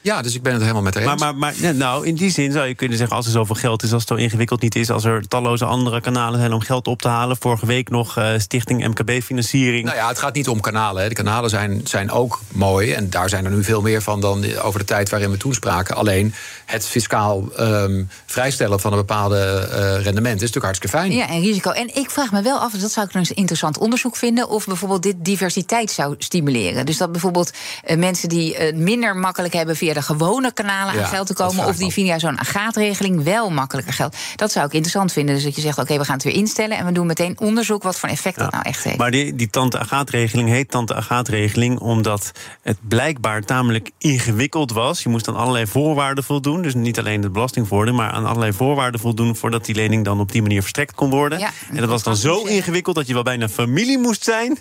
Ja, 0.00 0.22
dus 0.22 0.34
ik 0.34 0.42
ben 0.42 0.52
het 0.52 0.60
helemaal 0.60 0.82
met 0.82 0.94
haar 0.94 1.04
Maar, 1.04 1.12
eens. 1.12 1.22
maar, 1.22 1.36
maar 1.36 1.54
ja, 1.56 1.70
nou, 1.70 2.06
in 2.06 2.14
die 2.14 2.30
zin 2.30 2.52
zou 2.52 2.66
je 2.66 2.74
kunnen 2.74 2.98
zeggen... 2.98 3.16
als 3.16 3.26
er 3.26 3.32
zoveel 3.32 3.54
geld 3.54 3.82
is, 3.82 3.92
als 3.92 4.00
het 4.00 4.10
zo 4.10 4.24
ingewikkeld 4.24 4.60
niet 4.60 4.76
is... 4.76 4.90
als 4.90 5.04
er 5.04 5.28
talloze 5.28 5.64
andere 5.64 6.00
kanalen 6.00 6.38
zijn 6.40 6.52
om 6.52 6.60
geld 6.60 6.86
op 6.86 7.02
te 7.02 7.08
halen... 7.08 7.36
vorige 7.40 7.66
week 7.66 7.88
nog 7.90 8.16
eh, 8.16 8.38
Stichting 8.38 8.86
MKB-financiering... 8.86 9.84
Nou 9.84 9.96
ja, 9.96 10.08
het 10.08 10.18
gaat 10.18 10.34
niet 10.34 10.48
om 10.48 10.60
kanalen. 10.60 11.02
Hè. 11.02 11.08
De 11.08 11.14
kanalen 11.14 11.50
zijn, 11.50 11.80
zijn 11.84 12.10
ook 12.10 12.40
mooi. 12.48 12.92
En 12.92 13.10
daar 13.10 13.28
zijn 13.28 13.44
er 13.44 13.50
nu 13.50 13.64
veel 13.64 13.82
meer 13.82 14.02
van 14.02 14.20
dan 14.20 14.56
over 14.62 14.78
de 14.80 14.86
tijd 14.86 15.08
waarin 15.08 15.30
we 15.30 15.36
toen 15.36 15.54
spraken. 15.54 15.96
Alleen 15.96 16.34
het 16.66 16.86
fiscaal 16.86 17.52
ehm, 17.56 18.04
vrijstellen 18.26 18.80
van 18.80 18.92
een 18.92 18.98
bepaalde 18.98 19.38
eh, 19.38 20.02
rendement 20.02 20.34
is 20.42 20.52
natuurlijk 20.52 20.64
hartstikke 20.64 20.96
fijn. 20.96 21.12
Ja, 21.12 21.28
en 21.28 21.40
risico. 21.40 21.70
En 21.70 21.94
ik 21.94 22.10
vraag 22.10 22.32
me 22.32 22.42
wel 22.42 22.58
af, 22.58 22.72
dat 22.72 22.90
zou 22.90 23.06
ik 23.06 23.12
nog 23.12 23.22
eens 23.22 23.30
een 23.30 23.36
interessant 23.36 23.78
onderzoek 23.78 24.16
vinden, 24.16 24.48
of 24.48 24.66
bijvoorbeeld 24.66 25.02
dit 25.02 25.16
diversiteit 25.18 25.90
zou 25.90 26.14
stimuleren. 26.18 26.86
Dus 26.86 26.96
dat 26.96 27.12
bijvoorbeeld 27.12 27.50
eh, 27.84 27.96
mensen 27.96 28.28
die 28.28 28.56
het 28.56 28.76
minder 28.76 29.16
makkelijk 29.16 29.54
hebben 29.54 29.76
via 29.76 29.87
de 29.94 30.02
gewone 30.02 30.52
kanalen 30.52 30.94
Ja, 30.94 31.02
aan 31.02 31.08
geld 31.08 31.26
te 31.26 31.34
komen, 31.34 31.66
of 31.66 31.76
die 31.76 31.92
via 31.92 32.18
zo'n 32.18 32.38
agaatregeling 32.38 33.22
wel 33.22 33.50
makkelijker 33.50 33.92
geld. 33.92 34.16
Dat 34.36 34.52
zou 34.52 34.66
ik 34.66 34.72
interessant 34.72 35.12
vinden. 35.12 35.34
Dus 35.34 35.44
dat 35.44 35.54
je 35.54 35.60
zegt, 35.60 35.78
oké, 35.78 35.98
we 35.98 36.04
gaan 36.04 36.14
het 36.14 36.24
weer 36.24 36.34
instellen 36.34 36.76
en 36.76 36.86
we 36.86 36.92
doen 36.92 37.06
meteen 37.06 37.36
onderzoek 37.40 37.82
wat 37.82 37.98
voor 37.98 38.08
effect 38.08 38.38
dat 38.38 38.50
nou 38.50 38.64
echt 38.64 38.84
heeft. 38.84 38.96
Maar 38.96 39.10
die, 39.10 39.34
die 39.34 39.50
Tante 39.50 39.78
Agaat-regeling 39.78 40.48
heet 40.48 40.70
Tante 40.70 40.94
Agaat-regeling... 40.94 41.78
omdat 41.78 42.32
het 42.62 42.78
blijkbaar 42.88 43.42
tamelijk 43.42 43.90
ingewikkeld 43.98 44.72
was. 44.72 45.02
Je 45.02 45.08
moest 45.08 45.28
aan 45.28 45.36
allerlei 45.36 45.66
voorwaarden 45.66 46.24
voldoen. 46.24 46.62
Dus 46.62 46.74
niet 46.74 46.98
alleen 46.98 47.22
het 47.22 47.32
belastingvoordeel... 47.32 47.94
maar 47.94 48.10
aan 48.10 48.26
allerlei 48.26 48.52
voorwaarden 48.52 49.00
voldoen... 49.00 49.36
voordat 49.36 49.64
die 49.64 49.74
lening 49.74 50.04
dan 50.04 50.20
op 50.20 50.32
die 50.32 50.42
manier 50.42 50.60
verstrekt 50.60 50.94
kon 50.94 51.10
worden. 51.10 51.38
Ja, 51.38 51.50
en 51.70 51.76
dat 51.76 51.88
was 51.88 52.02
dan 52.02 52.16
zo 52.16 52.44
ingewikkeld 52.44 52.96
dat 52.96 53.06
je 53.06 53.14
wel 53.14 53.22
bijna 53.22 53.48
familie 53.48 53.98
moest 53.98 54.24
zijn... 54.24 54.58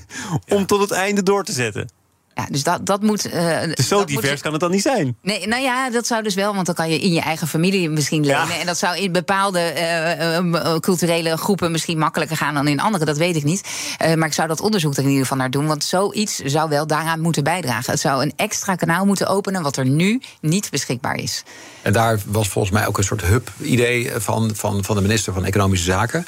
om 0.48 0.66
tot 0.66 0.82
het 0.82 0.92
einde 0.92 1.24
door 1.24 1.44
te 1.44 1.52
zetten. 1.52 1.90
Ja, 2.38 2.46
dus 2.50 2.64
dat, 2.64 2.86
dat 2.86 3.02
moet. 3.02 3.26
eh, 3.30 3.60
Dus 3.76 3.88
zo 3.88 3.98
dat 3.98 4.10
moet- 4.10 4.22
divers 4.22 4.42
kan 4.42 4.52
het 4.52 4.62
dan 4.62 4.72
niet 4.72 4.82
zijn. 4.82 5.18
Nee, 5.22 5.48
nou 5.48 5.62
ja, 5.62 5.90
dat 5.90 6.08
zou 6.08 6.24
dus 6.24 6.36
wel, 6.36 6.54
want 6.54 6.66
dan 6.66 6.76
kan 6.76 6.90
je 6.90 7.00
in 7.00 7.14
je 7.14 7.22
eigen 7.22 7.48
familie 7.48 7.90
misschien 7.90 8.26
lenen. 8.26 8.48
Ja. 8.48 8.60
En 8.60 8.66
dat 8.66 8.78
zou 8.78 8.98
in 8.98 9.12
bepaalde 9.12 9.60
eh, 9.60 10.38
eh, 10.38 10.78
culturele 10.80 11.38
groepen 11.38 11.72
misschien 11.72 11.98
makkelijker 11.98 12.38
gaan 12.38 12.54
dan 12.54 12.68
in 12.68 12.80
andere, 12.80 13.06
dat 13.06 13.18
weet 13.18 13.36
ik 13.36 13.44
niet. 13.44 13.62
Eh, 13.98 14.14
maar 14.14 14.28
ik 14.28 14.34
zou 14.34 14.48
dat 14.48 14.62
onderzoek 14.62 14.94
er 14.94 15.00
in 15.04 15.08
ieder 15.08 15.22
geval 15.22 15.38
naar 15.38 15.50
doen, 15.52 15.68
want 15.68 15.84
zoiets 15.84 16.36
zou 16.36 16.70
wel 16.70 16.88
daaraan 16.88 17.20
moeten 17.22 17.44
bijdragen. 17.44 17.92
Het 17.92 18.00
zou 18.02 18.22
een 18.24 18.34
extra 18.36 18.76
kanaal 18.76 19.06
moeten 19.06 19.28
openen, 19.28 19.62
wat 19.62 19.78
er 19.78 19.86
nu 19.86 20.22
niet 20.42 20.70
beschikbaar 20.70 21.16
is. 21.16 21.44
En 21.82 21.94
daar 21.94 22.20
was 22.26 22.48
volgens 22.48 22.74
mij 22.74 22.88
ook 22.88 22.98
een 22.98 23.04
soort 23.04 23.22
hub-idee 23.22 24.12
van, 24.18 24.52
van, 24.56 24.84
van 24.84 24.96
de 24.96 25.02
minister 25.02 25.34
van 25.34 25.46
Economische 25.46 25.86
Zaken. 25.86 26.28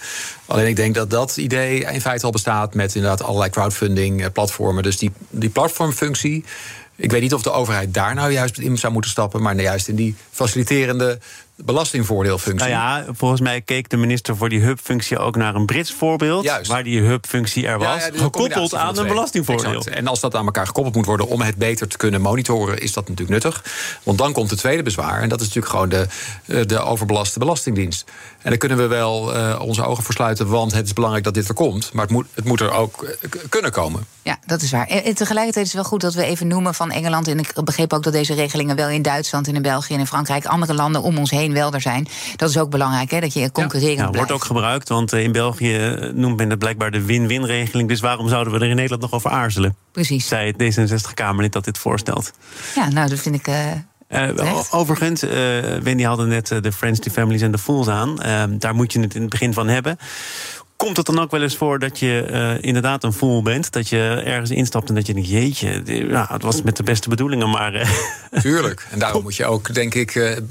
Alleen 0.50 0.68
ik 0.68 0.76
denk 0.76 0.96
dat 0.96 1.10
dat 1.10 1.38
idee 1.38 1.80
in 1.80 2.02
feite 2.02 2.26
al 2.26 2.32
bestaat 2.32 2.74
met 2.74 2.96
inderdaad 2.96 3.24
allerlei 3.24 3.50
crowdfunding-platformen. 3.50 4.84
Dus 4.84 4.98
die, 4.98 5.12
die 5.30 5.50
platformfunctie. 5.50 6.44
Ik 6.96 7.12
weet 7.12 7.22
niet 7.22 7.34
of 7.34 7.42
de 7.42 7.52
overheid 7.52 7.94
daar 7.94 8.16
nou 8.16 8.32
juist 8.32 8.58
in 8.58 8.78
zou 8.78 8.94
moeten 8.94 9.12
stappen, 9.12 9.42
maar 9.42 9.62
juist 9.62 9.88
in 9.88 9.96
die 9.96 10.16
faciliterende 10.32 11.20
belastingvoordeelfunctie. 11.66 12.70
Nou 12.70 13.06
ja, 13.06 13.06
volgens 13.14 13.42
mij 13.42 13.62
keek 13.62 13.90
de 13.90 13.98
minister 13.98 14.38
voor 14.38 14.50
die 14.50 14.60
hubfunctie 14.60 15.18
ook 15.18 15.36
naar 15.36 15.56
een 15.56 15.66
Brits 15.66 15.94
voorbeeld. 15.94 16.44
Juist. 16.44 16.72
Waar 16.72 16.84
die 16.84 17.02
hubfunctie 17.02 17.68
er 17.68 17.78
was. 17.78 17.88
Ja, 17.88 17.94
ja, 17.94 18.12
dus 18.12 18.20
een 18.20 18.24
gekoppeld 18.24 18.76
aan 18.76 18.98
een 18.98 19.08
belastingvoordeel. 19.08 19.76
Exact. 19.76 19.96
En 19.96 20.08
als 20.08 20.20
dat 20.20 20.36
aan 20.36 20.46
elkaar 20.46 20.66
gekoppeld 20.66 20.96
moet 20.96 21.06
worden 21.06 21.28
om 21.28 21.42
het 21.42 21.56
beter 21.56 21.88
te 21.88 21.98
kunnen 21.98 22.22
monitoren, 22.22 22.82
is 22.82 22.94
dat 22.94 23.10
natuurlijk 23.10 23.44
nuttig. 23.44 23.64
Want 24.04 24.18
dan 24.18 24.34
komt 24.34 24.50
het 24.50 24.60
tweede 24.60 24.84
bezwaar. 24.84 25.22
En 25.22 25.30
dat 25.30 25.42
is 25.42 25.46
natuurlijk 25.48 25.74
gewoon 25.74 25.90
de, 25.90 26.08
eh, 26.46 26.66
de 26.66 26.80
overbelaste 26.80 27.40
belastingdienst. 27.40 28.12
En 28.42 28.50
daar 28.50 28.58
kunnen 28.58 28.78
we 28.78 28.88
wel 28.88 29.36
eh, 29.36 29.62
onze 29.62 29.84
ogen 29.84 30.04
voor 30.04 30.14
sluiten, 30.14 30.48
want 30.48 30.74
het 30.74 30.86
is 30.86 30.94
belangrijk 30.94 31.24
dat 31.24 31.34
dit 31.34 31.48
er 31.48 31.54
komt. 31.54 31.94
Maar 31.94 32.04
het 32.04 32.14
moet, 32.14 32.26
het 32.34 32.46
moet 32.46 32.60
er 32.60 32.72
ook 32.72 33.04
eh, 33.04 33.30
kunnen 33.50 33.72
komen. 33.72 34.06
Ja, 34.22 34.40
dat 34.46 34.62
is 34.62 34.72
waar. 34.72 34.88
En 34.88 35.04
en 35.04 35.16
tegelijkertijd 35.16 35.66
is 35.66 35.72
het 35.72 35.82
wel 35.82 35.92
goed 35.92 36.02
dat 36.02 36.14
we 36.14 36.24
even 36.24 36.48
noemen 36.48 36.74
van 36.74 36.92
Engeland. 36.92 37.28
En 37.28 37.40
ik 37.40 37.54
begreep 37.64 37.94
ook 37.94 38.04
dat 38.04 38.14
deze 38.14 38.34
regelingen 38.34 38.76
wel 38.76 38.90
in 38.90 39.02
Duitsland 39.02 39.48
en 39.48 39.56
in 39.56 39.62
België 39.62 39.94
en 39.94 40.00
in 40.00 40.08
Frankrijk, 40.08 40.46
andere 40.46 40.74
landen 40.74 41.02
om 41.02 41.18
ons 41.18 41.32
heen 41.32 41.49
wel 41.54 41.74
er 41.74 41.82
zijn. 41.82 42.08
Dat 42.36 42.50
is 42.50 42.58
ook 42.58 42.70
belangrijk, 42.70 43.12
hè, 43.12 43.20
dat 43.20 43.34
je 43.34 43.52
concurrerend 43.52 43.98
Ja, 43.98 44.04
wordt 44.04 44.12
blijft. 44.16 44.32
ook 44.32 44.44
gebruikt, 44.44 44.90
want 44.90 45.14
eh, 45.14 45.24
in 45.24 45.32
België 45.32 45.76
eh, 45.78 46.10
noemt 46.14 46.38
men 46.38 46.50
het 46.50 46.60
blijkbaar 46.60 46.92
de 46.92 47.02
win-win-regeling. 47.06 47.90
Dus 47.90 48.00
waarom 48.00 48.30
zouden 48.30 48.54
we 48.54 48.60
er 48.60 48.70
in 48.70 48.76
Nederland 48.76 49.02
nog 49.02 49.14
over 49.14 49.30
aarzelen? 49.30 49.76
Precies. 49.92 50.28
Zei 50.28 50.54
het 50.58 50.78
D66-Kamerlid 50.78 51.52
dat 51.52 51.66
dit 51.66 51.78
voorstelt. 51.78 52.32
Ja, 52.76 52.90
nou, 52.90 53.10
dat 53.10 53.20
vind 53.20 53.36
ik. 53.36 53.48
eh, 53.48 53.66
Uh, 54.12 54.60
overigens, 54.72 55.24
uh, 55.24 55.32
Wendy 55.84 56.04
hadden 56.04 56.28
net 56.28 56.48
de 56.62 56.72
Friends, 56.72 57.00
the 57.00 57.10
Families 57.10 57.42
en 57.42 57.52
de 57.52 57.58
Fools 57.58 57.88
aan. 57.88 58.18
Uh, 58.26 58.44
daar 58.50 58.76
moet 58.76 58.94
je 58.94 59.00
het 59.00 59.16
in 59.16 59.22
het 59.22 59.30
begin 59.30 59.54
van 59.54 59.68
hebben. 59.68 59.98
Komt 60.76 60.98
het 60.98 61.06
dan 61.06 61.20
ook 61.20 61.32
wel 61.32 61.42
eens 61.42 61.58
voor 61.58 61.80
dat 61.80 62.00
je 62.00 62.28
uh, 62.32 62.64
inderdaad 62.68 63.04
een 63.04 63.14
fool 63.14 63.42
bent? 63.42 63.72
Dat 63.72 63.90
je 63.90 64.22
ergens 64.26 64.50
instapt 64.50 64.90
en 64.90 64.96
dat 64.96 65.08
je 65.08 65.14
denkt, 65.14 65.30
jeetje, 65.30 65.82
ja, 65.86 66.28
het 66.32 66.42
was 66.44 66.62
met 66.62 66.78
de 66.78 66.84
beste 66.84 67.10
bedoelingen, 67.10 67.50
maar... 67.50 67.74
Uh... 67.76 67.90
Tuurlijk, 68.42 68.88
en 68.92 69.00
daarom 69.00 69.24
moet 69.24 69.36
je 69.36 69.46
ook, 69.46 69.74
denk 69.74 69.94
ik, 69.96 70.42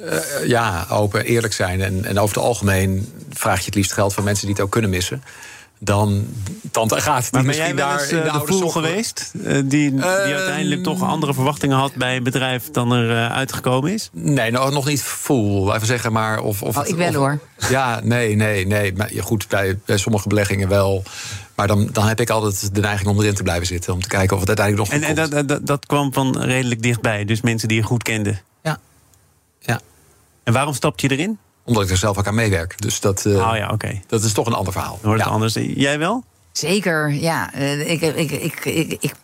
uh, 0.00 0.10
best 0.10 0.46
ja, 0.46 0.86
open, 0.90 1.24
eerlijk 1.24 1.52
zijn. 1.52 1.80
En, 1.80 2.04
en 2.04 2.18
over 2.18 2.36
het 2.36 2.44
algemeen 2.44 3.12
vraag 3.30 3.58
je 3.58 3.64
het 3.64 3.74
liefst 3.74 3.92
geld 3.92 4.14
van 4.14 4.24
mensen 4.24 4.46
die 4.46 4.54
het 4.54 4.64
ook 4.64 4.70
kunnen 4.70 4.90
missen 4.90 5.22
dan 5.84 6.26
tante 6.70 7.00
gaat. 7.00 7.22
Die 7.22 7.30
maar 7.32 7.44
misschien 7.44 7.76
daar 7.76 8.00
eens, 8.00 8.10
in 8.10 8.22
de, 8.22 8.30
de 8.32 8.42
fool 8.46 8.68
geweest? 8.68 9.30
Uh, 9.34 9.52
die, 9.52 9.64
die 9.64 9.92
uh, 9.92 10.04
uiteindelijk 10.04 10.82
toch 10.82 11.02
andere 11.02 11.34
verwachtingen 11.34 11.76
had 11.76 11.94
bij 11.94 12.16
een 12.16 12.22
bedrijf 12.22 12.70
dan 12.70 12.92
er 12.92 13.10
uh, 13.10 13.32
uitgekomen 13.32 13.92
is? 13.92 14.10
Nee, 14.12 14.50
nou, 14.50 14.72
nog 14.72 14.86
niet 14.86 15.02
full. 15.02 15.70
Even 15.72 15.86
zeggen 15.86 16.12
maar. 16.12 16.40
Of, 16.40 16.62
of 16.62 16.76
oh, 16.76 16.86
ik 16.86 16.94
wel 16.94 17.08
of, 17.08 17.14
hoor. 17.14 17.38
Ja, 17.68 18.00
nee, 18.02 18.36
nee, 18.36 18.66
nee. 18.66 18.92
Maar 18.92 19.10
goed, 19.20 19.48
bij, 19.48 19.78
bij 19.86 19.96
sommige 19.96 20.28
beleggingen 20.28 20.68
wel. 20.68 21.02
Maar 21.54 21.66
dan, 21.66 21.88
dan 21.92 22.06
heb 22.06 22.20
ik 22.20 22.30
altijd 22.30 22.74
de 22.74 22.80
neiging 22.80 23.08
om 23.08 23.20
erin 23.20 23.34
te 23.34 23.42
blijven 23.42 23.66
zitten. 23.66 23.92
Om 23.92 24.02
te 24.02 24.08
kijken 24.08 24.36
of 24.36 24.46
het 24.46 24.58
uiteindelijk 24.58 24.90
nog 24.90 25.00
En, 25.00 25.08
en 25.08 25.30
dat, 25.30 25.48
dat, 25.48 25.66
dat 25.66 25.86
kwam 25.86 26.12
van 26.12 26.40
redelijk 26.40 26.82
dichtbij. 26.82 27.24
Dus 27.24 27.40
mensen 27.40 27.68
die 27.68 27.76
je 27.76 27.82
goed 27.82 28.02
kende. 28.02 28.36
Ja. 29.62 29.80
En 30.42 30.52
waarom 30.52 30.74
stapte 30.74 31.06
je 31.06 31.12
erin? 31.12 31.38
Omdat 31.64 31.82
ik 31.82 31.90
er 31.90 31.96
zelf 31.96 32.18
ook 32.18 32.26
aan 32.26 32.34
meewerk. 32.34 32.74
Dus 32.82 33.00
dat, 33.00 33.24
uh, 33.24 33.34
oh 33.34 33.56
ja, 33.56 33.70
okay. 33.70 34.02
dat 34.06 34.22
is 34.22 34.32
toch 34.32 34.46
een 34.46 34.52
ander 34.52 34.72
verhaal. 34.72 34.98
Wordt 35.02 35.22
het 35.22 35.32
anders. 35.32 35.54
Jij 35.54 35.98
wel? 35.98 36.24
Zeker, 36.52 37.12
ja. 37.12 37.54
Uh, 37.54 37.90
ik, 37.90 38.00
ik, 38.00 38.30
ik, 38.30 38.64
ik, 38.64 38.96
ik 39.00 39.14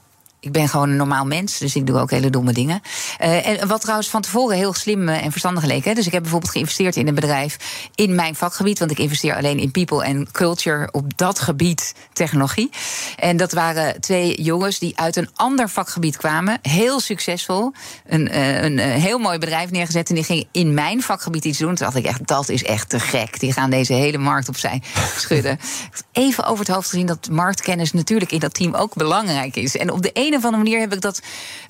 ik 0.40 0.52
ben 0.52 0.68
gewoon 0.68 0.88
een 0.90 0.96
normaal 0.96 1.24
mens, 1.24 1.58
dus 1.58 1.76
ik 1.76 1.86
doe 1.86 1.98
ook 1.98 2.10
hele 2.10 2.30
domme 2.30 2.52
dingen. 2.52 2.80
Uh, 3.20 3.46
en 3.46 3.68
wat 3.68 3.80
trouwens 3.80 4.08
van 4.08 4.22
tevoren 4.22 4.56
heel 4.56 4.72
slim 4.72 5.08
en 5.08 5.30
verstandig 5.30 5.64
leek. 5.64 5.84
Hè? 5.84 5.94
Dus 5.94 6.06
ik 6.06 6.12
heb 6.12 6.22
bijvoorbeeld 6.22 6.52
geïnvesteerd 6.52 6.96
in 6.96 7.08
een 7.08 7.14
bedrijf 7.14 7.56
in 7.94 8.14
mijn 8.14 8.34
vakgebied. 8.34 8.78
Want 8.78 8.90
ik 8.90 8.98
investeer 8.98 9.36
alleen 9.36 9.58
in 9.58 9.70
people 9.70 10.04
en 10.04 10.30
culture 10.32 10.88
op 10.92 11.16
dat 11.16 11.38
gebied 11.38 11.94
technologie. 12.12 12.70
En 13.16 13.36
dat 13.36 13.52
waren 13.52 14.00
twee 14.00 14.42
jongens 14.42 14.78
die 14.78 14.98
uit 14.98 15.16
een 15.16 15.28
ander 15.34 15.68
vakgebied 15.68 16.16
kwamen. 16.16 16.58
Heel 16.62 17.00
succesvol. 17.00 17.72
Een, 18.06 18.28
uh, 18.28 18.62
een, 18.62 18.78
heel 18.78 19.18
mooi 19.18 19.38
bedrijf 19.38 19.70
neergezet. 19.70 20.08
En 20.08 20.14
die 20.14 20.24
gingen 20.24 20.48
in 20.52 20.74
mijn 20.74 21.02
vakgebied 21.02 21.44
iets 21.44 21.58
doen. 21.58 21.74
Toen 21.74 21.86
dacht 21.86 21.96
ik 21.96 22.04
echt, 22.04 22.26
dat 22.26 22.48
is 22.48 22.64
echt 22.64 22.88
te 22.88 23.00
gek. 23.00 23.40
Die 23.40 23.52
gaan 23.52 23.70
deze 23.70 23.92
hele 23.92 24.18
markt 24.18 24.48
opzij 24.48 24.82
schudden. 25.16 25.58
Even 26.12 26.44
over 26.44 26.64
het 26.64 26.74
hoofd 26.74 26.88
gezien 26.88 27.06
dat 27.06 27.28
marktkennis 27.30 27.92
natuurlijk 27.92 28.32
in 28.32 28.38
dat 28.38 28.54
team 28.54 28.74
ook 28.74 28.94
belangrijk 28.94 29.56
is. 29.56 29.76
En 29.76 29.90
op 29.90 30.02
de 30.02 30.12
een 30.28 30.38
of 30.38 30.44
andere 30.44 30.62
manier 30.62 30.80
heb 30.80 30.92
ik 30.92 31.00
dat, 31.00 31.20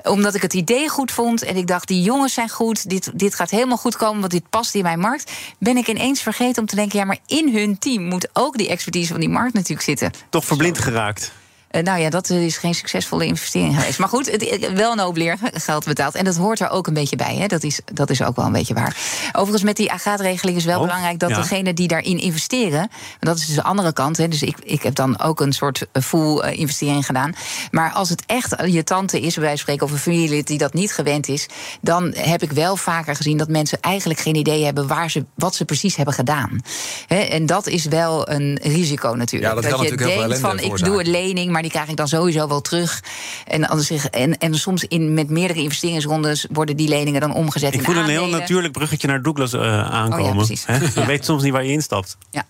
omdat 0.02 0.34
ik 0.34 0.42
het 0.42 0.54
idee 0.54 0.88
goed 0.88 1.12
vond 1.12 1.42
en 1.42 1.56
ik 1.56 1.66
dacht, 1.66 1.88
die 1.88 2.02
jongens 2.02 2.34
zijn 2.34 2.48
goed, 2.48 2.88
dit, 2.90 3.10
dit 3.14 3.34
gaat 3.34 3.50
helemaal 3.50 3.76
goed 3.76 3.96
komen, 3.96 4.20
want 4.20 4.32
dit 4.32 4.50
past 4.50 4.74
in 4.74 4.82
mijn 4.82 5.00
markt, 5.00 5.32
ben 5.58 5.76
ik 5.76 5.88
ineens 5.88 6.22
vergeten 6.22 6.62
om 6.62 6.68
te 6.68 6.76
denken, 6.76 6.98
ja, 6.98 7.04
maar 7.04 7.18
in 7.26 7.54
hun 7.54 7.78
team 7.78 8.02
moet 8.02 8.28
ook 8.32 8.58
die 8.58 8.68
expertise 8.68 9.12
van 9.12 9.20
die 9.20 9.28
markt 9.28 9.54
natuurlijk 9.54 9.82
zitten. 9.82 10.12
Toch 10.30 10.44
verblind 10.44 10.78
geraakt. 10.78 11.32
Uh, 11.70 11.82
nou 11.82 12.00
ja, 12.00 12.10
dat 12.10 12.30
is 12.30 12.56
geen 12.56 12.75
succesvolle 12.75 13.26
investering 13.26 13.75
geweest. 13.78 13.98
Maar 13.98 14.08
goed, 14.08 14.30
het, 14.30 14.72
wel 14.72 14.98
een 14.98 15.38
geld 15.52 15.84
betaald. 15.84 16.14
En 16.14 16.25
dat 16.25 16.37
hoort 16.37 16.60
er 16.60 16.70
ook 16.70 16.87
een 16.87 16.94
beetje 16.94 17.16
bij. 17.16 17.37
Hè? 17.37 17.46
Dat, 17.46 17.62
is, 17.62 17.80
dat 17.92 18.10
is 18.10 18.22
ook 18.22 18.37
wel 18.37 18.44
een 18.44 18.52
beetje 18.52 18.75
waar. 18.75 18.96
Overigens, 19.32 19.62
met 19.62 19.76
die 19.76 19.90
agaatregeling 19.90 20.56
is 20.56 20.64
wel 20.64 20.78
Oh, 20.78 20.84
belangrijk 20.84 21.18
dat 21.18 21.30
ja. 21.30 21.37
degenen 21.37 21.75
die 21.75 21.88
daarin 21.88 22.18
investeren. 22.18 22.78
want 22.78 22.90
dat 23.20 23.37
is 23.37 23.46
dus 23.46 23.54
de 23.54 23.62
andere 23.62 23.92
kant. 23.92 24.16
Hè? 24.16 24.28
Dus 24.28 24.42
ik, 24.42 24.56
ik 24.62 24.82
heb 24.82 24.94
dan 24.94 25.20
ook 25.20 25.40
een 25.40 25.52
soort 25.52 25.87
eh, 25.92 26.02
full 26.02 26.38
eh, 26.38 26.58
investering 26.58 27.06
gedaan. 27.06 27.34
Maar 27.70 27.92
als 27.92 28.08
het 28.08 28.22
echt 28.26 28.54
je 28.66 28.84
tante 28.84 29.20
is, 29.20 29.34
bij 29.34 29.42
wijze 29.44 29.64
van 29.64 29.75
spreken, 29.75 29.87
of 29.87 29.92
een 29.92 29.98
familielid 29.98 30.46
die 30.46 30.58
dat 30.58 30.72
niet 30.72 30.92
gewend 30.92 31.28
is. 31.28 31.48
dan 31.80 32.14
heb 32.16 32.42
ik 32.42 32.52
wel 32.52 32.76
vaker 32.76 33.16
gezien 33.16 33.37
dat 33.37 33.48
mensen 33.48 33.80
eigenlijk 33.80 34.20
geen 34.20 34.34
idee 34.34 34.64
hebben 34.64 34.87
waar 34.87 35.10
ze, 35.10 35.25
wat 35.34 35.54
ze 35.54 35.64
precies 35.64 35.96
hebben 35.96 36.14
gedaan. 36.14 36.60
Hè? 37.06 37.16
En 37.18 37.46
dat 37.46 37.66
is 37.66 37.84
wel 37.84 38.30
een 38.30 38.58
risico 38.62 39.14
natuurlijk. 39.14 39.52
Ja, 39.52 39.60
dat 39.60 39.64
je 39.64 39.70
natuurlijk 39.70 40.00
heel 40.00 40.10
veel 40.10 40.28
denkt 40.28 40.38
van 40.38 40.58
ik 40.58 40.84
doe 40.84 41.00
een 41.00 41.10
lening, 41.10 41.52
maar 41.58 41.66
die 41.66 41.76
krijg 41.76 41.90
ik 41.90 41.96
dan 41.96 42.08
sowieso 42.08 42.48
wel 42.48 42.60
terug. 42.60 43.02
En, 43.46 43.68
anders 43.68 43.88
zeg, 43.88 44.08
en, 44.08 44.38
en 44.38 44.54
soms 44.54 44.84
in, 44.84 45.14
met 45.14 45.30
meerdere 45.30 45.60
investeringsrondes 45.62 46.46
worden 46.50 46.76
die 46.76 46.88
leningen 46.88 47.20
dan 47.20 47.34
omgezet 47.34 47.72
Ik 47.74 47.78
in 47.78 47.84
voel 47.84 47.96
een 47.96 48.08
heel 48.08 48.28
natuurlijk 48.28 48.72
bruggetje 48.72 49.06
naar 49.06 49.22
Douglas 49.22 49.52
eh, 49.52 49.90
aankomen. 49.90 50.24
Oh 50.24 50.30
ja, 50.30 50.34
precies. 50.34 50.66
Hè? 50.66 50.78
Je 50.84 50.90
Ja. 50.94 51.06
weet 51.06 51.24
soms 51.24 51.42
niet 51.42 51.52
waar 51.52 51.64
je 51.64 51.72
instapt. 51.72 52.16
Ja. 52.30 52.46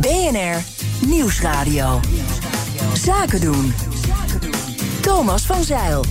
BNR 0.00 0.62
Nieuwsradio. 1.06 2.00
Zaken 2.92 3.40
doen. 3.40 3.74
Thomas 5.00 5.42
van 5.42 5.64
Zeil. 5.64 6.04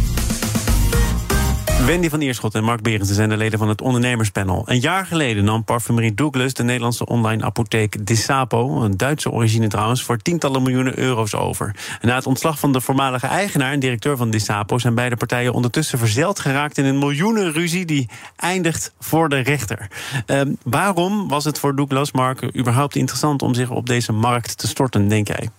Wendy 1.86 2.10
van 2.10 2.22
Ierschot 2.22 2.56
en 2.56 2.64
Mark 2.64 2.82
Berendsen 2.82 3.16
zijn 3.16 3.30
de 3.30 3.38
leden 3.38 3.60
van 3.60 3.70
het 3.70 3.82
ondernemerspanel. 3.82 4.64
Een 4.66 4.80
jaar 4.80 5.06
geleden 5.06 5.44
nam 5.44 5.64
parfumerie 5.64 6.14
Douglas 6.14 6.54
de 6.54 6.64
Nederlandse 6.64 7.06
online 7.06 7.44
apotheek 7.44 8.06
Disapo, 8.06 8.82
een 8.82 8.98
Duitse 8.98 9.32
origine 9.32 9.68
trouwens, 9.68 10.04
voor 10.04 10.18
tientallen 10.18 10.62
miljoenen 10.62 11.00
euro's 11.00 11.34
over. 11.34 11.76
Na 12.02 12.16
het 12.16 12.26
ontslag 12.26 12.60
van 12.60 12.72
de 12.72 12.82
voormalige 12.82 13.28
eigenaar 13.28 13.72
en 13.72 13.80
directeur 13.80 14.18
van 14.18 14.30
Disapo 14.30 14.78
zijn 14.78 14.96
beide 14.96 15.16
partijen 15.16 15.54
ondertussen 15.54 16.00
verzeld 16.00 16.40
geraakt 16.40 16.78
in 16.78 16.86
een 16.86 17.00
miljoenenruzie 17.00 17.86
die 17.86 18.10
eindigt 18.36 18.94
voor 19.00 19.30
de 19.30 19.40
rechter. 19.40 19.88
Ehm, 20.26 20.54
waarom 20.64 21.28
was 21.28 21.44
het 21.44 21.60
voor 21.60 21.76
Douglas, 21.76 22.12
Mark, 22.12 22.58
überhaupt 22.58 22.96
interessant 22.96 23.42
om 23.42 23.54
zich 23.54 23.70
op 23.70 23.86
deze 23.86 24.12
markt 24.12 24.58
te 24.58 24.68
storten, 24.68 25.08
denk 25.08 25.28
jij? 25.28 25.50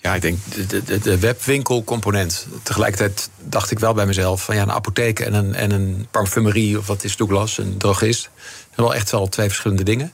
Ja, 0.00 0.14
ik 0.14 0.22
denk 0.22 0.38
de, 0.68 0.82
de, 0.84 0.98
de 0.98 1.18
webwinkelcomponent. 1.18 2.46
Tegelijkertijd 2.62 3.30
dacht 3.38 3.70
ik 3.70 3.78
wel 3.78 3.94
bij 3.94 4.06
mezelf: 4.06 4.44
van 4.44 4.54
ja, 4.54 4.62
een 4.62 4.72
apotheek 4.72 5.20
en 5.20 5.34
een, 5.34 5.54
en 5.54 5.70
een 5.70 6.06
parfumerie, 6.10 6.78
of 6.78 6.86
wat 6.86 7.04
is 7.04 7.16
Douglas, 7.16 7.58
een 7.58 7.76
drogist. 7.78 8.30
Zijn 8.74 8.86
wel 8.86 8.94
echt 8.94 9.10
wel 9.10 9.28
twee 9.28 9.46
verschillende 9.46 9.82
dingen. 9.82 10.12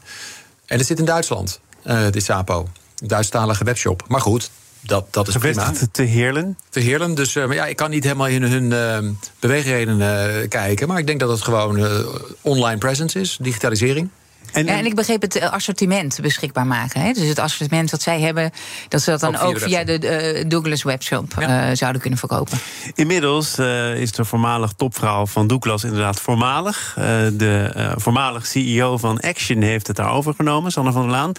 En 0.66 0.78
het 0.78 0.86
zit 0.86 0.98
in 0.98 1.04
Duitsland, 1.04 1.60
eh 1.82 2.06
dit 2.10 2.24
Sapo. 2.24 2.68
Duitsstalige 3.04 3.64
webshop. 3.64 4.04
Maar 4.08 4.20
goed, 4.20 4.50
dat, 4.80 5.06
dat 5.10 5.28
is 5.28 5.36
prima. 5.36 5.72
Te 5.92 6.02
Heerlen. 6.02 6.58
Te 6.68 6.80
Heerlen. 6.80 7.14
Dus 7.14 7.36
eh, 7.36 7.46
maar 7.46 7.54
ja, 7.54 7.66
ik 7.66 7.76
kan 7.76 7.90
niet 7.90 8.04
helemaal 8.04 8.28
in 8.28 8.42
hun 8.42 8.72
eh, 8.72 9.10
beweegredenen 9.38 10.48
kijken. 10.48 10.88
Maar 10.88 10.98
ik 10.98 11.06
denk 11.06 11.20
dat 11.20 11.30
het 11.30 11.42
gewoon 11.42 12.06
online 12.40 12.78
presence 12.78 13.20
is, 13.20 13.38
digitalisering. 13.40 14.10
En, 14.52 14.64
Ja, 14.66 14.76
en 14.78 14.86
ik 14.86 14.94
begreep 14.94 15.22
het 15.22 15.36
eh, 15.36 15.52
assortiment 15.52 16.18
beschikbaar 16.22 16.66
maken. 16.66 17.00
Hè? 17.00 17.12
Dus 17.12 17.28
het 17.28 17.38
assortiment 17.38 17.90
wat 17.90 18.02
zij 18.02 18.20
hebben, 18.20 18.50
dat 18.88 19.02
ze 19.02 19.10
dat 19.10 19.20
dan 19.20 19.36
Ook 19.36 19.40
via 19.40 19.48
ook 19.48 19.54
de 19.58 19.60
via 19.60 19.84
de 19.84 20.08
eh, 20.08 20.44
Douglas 20.48 20.82
webshop 20.82 21.34
Ja. 21.38 21.68
eh, 21.70 21.76
zouden 21.76 22.00
kunnen 22.00 22.18
verkopen. 22.18 22.58
Inmiddels 22.94 23.58
eh, 23.58 23.94
is 24.00 24.12
de 24.12 24.24
voormalig 24.24 24.72
topvrouw 24.76 25.26
van 25.26 25.46
Douglas 25.46 25.84
inderdaad 25.84 26.20
voormalig. 26.20 26.94
Eh, 26.98 27.04
de 27.32 27.70
eh, 27.74 27.92
voormalig 27.96 28.46
CEO 28.46 28.98
van 28.98 29.20
Action 29.20 29.62
heeft 29.62 29.86
het 29.86 29.96
daar 29.96 30.10
overgenomen, 30.12 30.72
Sanne 30.72 30.92
van 30.92 31.02
der 31.02 31.10
Laan. 31.10 31.32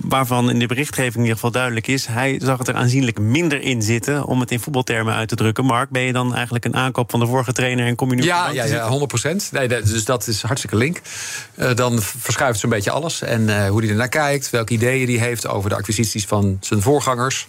Waarvan 0.00 0.50
in 0.50 0.58
de 0.58 0.66
berichtgeving 0.66 1.14
in 1.14 1.20
ieder 1.20 1.34
geval 1.34 1.50
duidelijk 1.50 1.86
is... 1.86 2.06
hij 2.06 2.40
zag 2.42 2.58
het 2.58 2.68
er 2.68 2.74
aanzienlijk 2.74 3.18
minder 3.18 3.60
in 3.60 3.82
zitten, 3.82 4.24
om 4.24 4.40
het 4.40 4.50
in 4.50 4.60
voetbaltermen 4.60 5.14
uit 5.14 5.28
te 5.28 5.34
drukken. 5.34 5.64
Mark, 5.64 5.90
ben 5.90 6.02
je 6.02 6.12
dan 6.12 6.34
eigenlijk 6.34 6.64
een 6.64 6.76
aankoop 6.76 7.10
van 7.10 7.20
de 7.20 7.26
vorige 7.26 7.52
trainer... 7.52 7.86
en 7.86 7.94
kom 7.94 8.10
je 8.10 8.16
nu 8.16 8.22
Ja, 8.22 8.46
ja, 8.46 8.52
ja, 8.52 8.66
zitten? 8.66 8.86
100 8.88 9.08
procent. 9.08 9.48
Nee, 9.52 9.68
dat- 9.68 9.86
dus 9.86 10.04
dat 10.04 10.26
is 10.26 10.42
hartstikke 10.42 10.76
link. 10.76 11.00
Eh, 11.54 11.74
dan 11.74 12.00
verschuift 12.04 12.58
zo'n 12.60 12.70
beetje 12.70 12.90
alles. 12.90 13.22
En 13.22 13.48
eh, 13.48 13.68
hoe 13.68 13.80
hij 13.80 13.90
ernaar 13.90 14.08
kijkt, 14.08 14.50
welke 14.50 14.72
ideeën 14.72 15.18
hij 15.18 15.26
heeft 15.26 15.46
over 15.46 15.70
de 15.70 15.76
acquisities 15.76 16.24
van 16.26 16.58
zijn 16.60 16.82
voorgangers. 16.82 17.48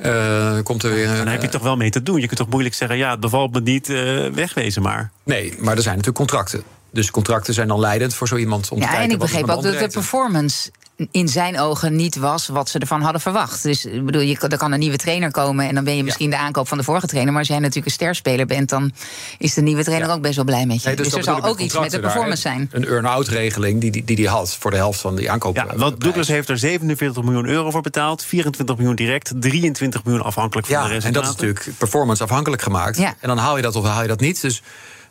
Eh, 0.00 0.58
komt 0.62 0.82
er 0.82 0.90
weer. 0.94 1.06
Daar 1.06 1.30
heb 1.30 1.42
je 1.42 1.48
toch 1.48 1.62
wel 1.62 1.76
mee 1.76 1.90
te 1.90 2.02
doen. 2.02 2.20
Je 2.20 2.26
kunt 2.26 2.38
toch 2.38 2.48
moeilijk 2.48 2.74
zeggen, 2.74 2.96
ja, 2.96 3.10
het 3.10 3.20
bevalt 3.20 3.52
me 3.52 3.60
niet, 3.60 3.88
eh, 3.88 4.26
wegwezen 4.26 4.82
maar. 4.82 5.10
Nee, 5.24 5.54
maar 5.58 5.76
er 5.76 5.82
zijn 5.82 5.96
natuurlijk 5.96 6.16
contracten. 6.16 6.62
Dus 6.90 7.10
contracten 7.10 7.54
zijn 7.54 7.68
dan 7.68 7.80
leidend 7.80 8.14
voor 8.14 8.28
zo 8.28 8.36
iemand 8.36 8.68
om 8.70 8.78
te 8.78 8.84
Ja, 8.84 8.90
kijken. 8.90 9.06
en 9.08 9.14
ik 9.14 9.18
begreep 9.18 9.48
ook 9.48 9.62
dat 9.62 9.78
de 9.78 9.88
performance 9.88 10.70
in 11.10 11.28
zijn 11.28 11.60
ogen 11.60 11.96
niet 11.96 12.16
was 12.16 12.46
wat 12.46 12.68
ze 12.68 12.78
ervan 12.78 13.02
hadden 13.02 13.20
verwacht. 13.20 13.62
Dus 13.62 13.84
ik 13.84 14.04
bedoel, 14.04 14.20
je, 14.20 14.38
er 14.38 14.56
kan 14.56 14.72
een 14.72 14.78
nieuwe 14.78 14.96
trainer 14.96 15.30
komen 15.30 15.68
en 15.68 15.74
dan 15.74 15.84
ben 15.84 15.96
je 15.96 16.04
misschien 16.04 16.30
de 16.30 16.36
aankoop 16.36 16.68
van 16.68 16.78
de 16.78 16.84
vorige 16.84 17.06
trainer. 17.06 17.32
Maar 17.32 17.40
als 17.40 17.50
jij 17.50 17.58
natuurlijk 17.58 17.86
een 17.86 17.92
sterspeler 17.92 18.46
bent, 18.46 18.68
dan 18.68 18.92
is 19.38 19.54
de 19.54 19.62
nieuwe 19.62 19.82
trainer 19.84 20.08
Ja. 20.08 20.14
ook 20.14 20.20
best 20.20 20.36
wel 20.36 20.44
blij 20.44 20.66
met 20.66 20.82
je. 20.82 20.86
Nee, 20.86 20.96
dus 20.96 21.08
dat 21.08 21.18
er 21.18 21.24
zal 21.24 21.44
ook 21.44 21.58
iets 21.58 21.78
met 21.78 21.90
de 21.90 22.00
performance 22.00 22.42
daar, 22.42 22.52
zijn. 22.52 22.68
Een 22.72 22.88
earn-out 22.88 23.28
regeling 23.28 23.80
die 23.80 23.90
hij 23.90 24.02
die, 24.04 24.16
die 24.16 24.28
had 24.28 24.56
voor 24.56 24.70
de 24.70 24.76
helft 24.76 25.00
van 25.00 25.16
die 25.16 25.30
aankoop. 25.30 25.56
Ja, 25.56 25.66
eh, 25.66 25.78
want 25.78 26.00
Douglas 26.00 26.28
heeft 26.28 26.48
er 26.48 26.58
47 26.58 27.22
miljoen 27.22 27.46
euro 27.46 27.70
voor 27.70 27.82
betaald. 27.82 28.24
24 28.24 28.76
miljoen 28.76 28.94
direct, 28.96 29.32
23 29.36 30.04
miljoen 30.04 30.22
afhankelijk 30.22 30.66
van 30.66 30.76
de 30.76 30.82
Ja, 30.82 30.86
en 30.88 30.94
resultaten. 30.94 31.22
dat 31.28 31.34
is 31.36 31.40
natuurlijk 31.42 31.78
performance 31.78 32.22
afhankelijk 32.22 32.62
gemaakt. 32.62 32.96
Ja. 32.98 33.14
En 33.20 33.28
dan 33.28 33.38
haal 33.38 33.56
je 33.56 33.62
dat 33.62 33.76
of 33.76 33.84
haal 33.84 34.02
je 34.02 34.08
dat 34.08 34.20
niet. 34.20 34.40
Dus 34.40 34.62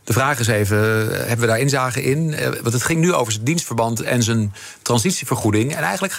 De 0.05 0.13
vraag 0.13 0.39
is 0.39 0.47
even, 0.47 1.12
eh, 1.12 1.17
hebben 1.17 1.39
we 1.39 1.45
daar 1.45 1.59
inzage 1.59 2.03
in? 2.03 2.33
Eh, 2.33 2.45
want 2.45 2.74
het 2.74 2.83
ging 2.83 3.00
nu 3.00 3.13
over 3.13 3.31
zijn 3.31 3.45
dienstverband 3.45 4.01
en 4.01 4.24
zijn 4.24 4.53
transitievergoeding. 4.81 5.75
En 5.75 5.83
eigenlijk 5.83 6.17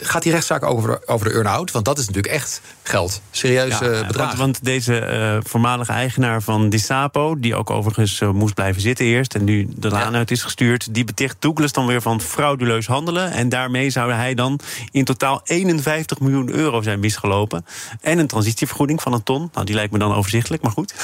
gaat 0.00 0.22
die 0.22 0.32
rechtszaak 0.32 0.64
over 0.64 0.90
de, 0.90 1.06
over 1.06 1.28
de 1.28 1.32
earn-out. 1.34 1.70
Want 1.70 1.84
dat 1.84 1.98
is 1.98 2.06
natuurlijk 2.06 2.34
echt 2.34 2.60
geld. 2.82 3.20
Serieus 3.30 3.78
ja, 3.78 4.06
bedrag. 4.06 4.26
Want, 4.26 4.38
want 4.38 4.64
deze 4.64 5.40
voormalige 5.46 5.92
eigenaar 5.92 6.42
van 6.42 6.68
Disapo... 6.68 7.38
die 7.38 7.54
ook 7.54 7.70
overigens 7.70 8.20
moest 8.20 8.54
blijven 8.54 8.82
zitten 8.82 9.04
eerst... 9.04 9.34
en 9.34 9.44
nu 9.44 9.68
de 9.76 9.88
laan 9.88 10.14
uit 10.14 10.30
is 10.30 10.42
gestuurd... 10.42 10.94
die 10.94 11.04
beticht 11.04 11.36
Douglas 11.38 11.72
dan 11.72 11.86
weer 11.86 12.02
van 12.02 12.20
frauduleus 12.20 12.86
handelen. 12.86 13.32
En 13.32 13.48
daarmee 13.48 13.90
zou 13.90 14.12
hij 14.12 14.34
dan 14.34 14.60
in 14.90 15.04
totaal 15.04 15.40
51 15.44 16.20
miljoen 16.20 16.50
euro 16.50 16.82
zijn 16.82 17.00
misgelopen. 17.00 17.66
En 18.00 18.18
een 18.18 18.26
transitievergoeding 18.26 19.02
van 19.02 19.12
een 19.12 19.22
ton. 19.22 19.50
Nou, 19.52 19.66
die 19.66 19.74
lijkt 19.74 19.92
me 19.92 19.98
dan 19.98 20.14
overzichtelijk, 20.14 20.62
maar 20.62 20.72
goed. 20.72 20.94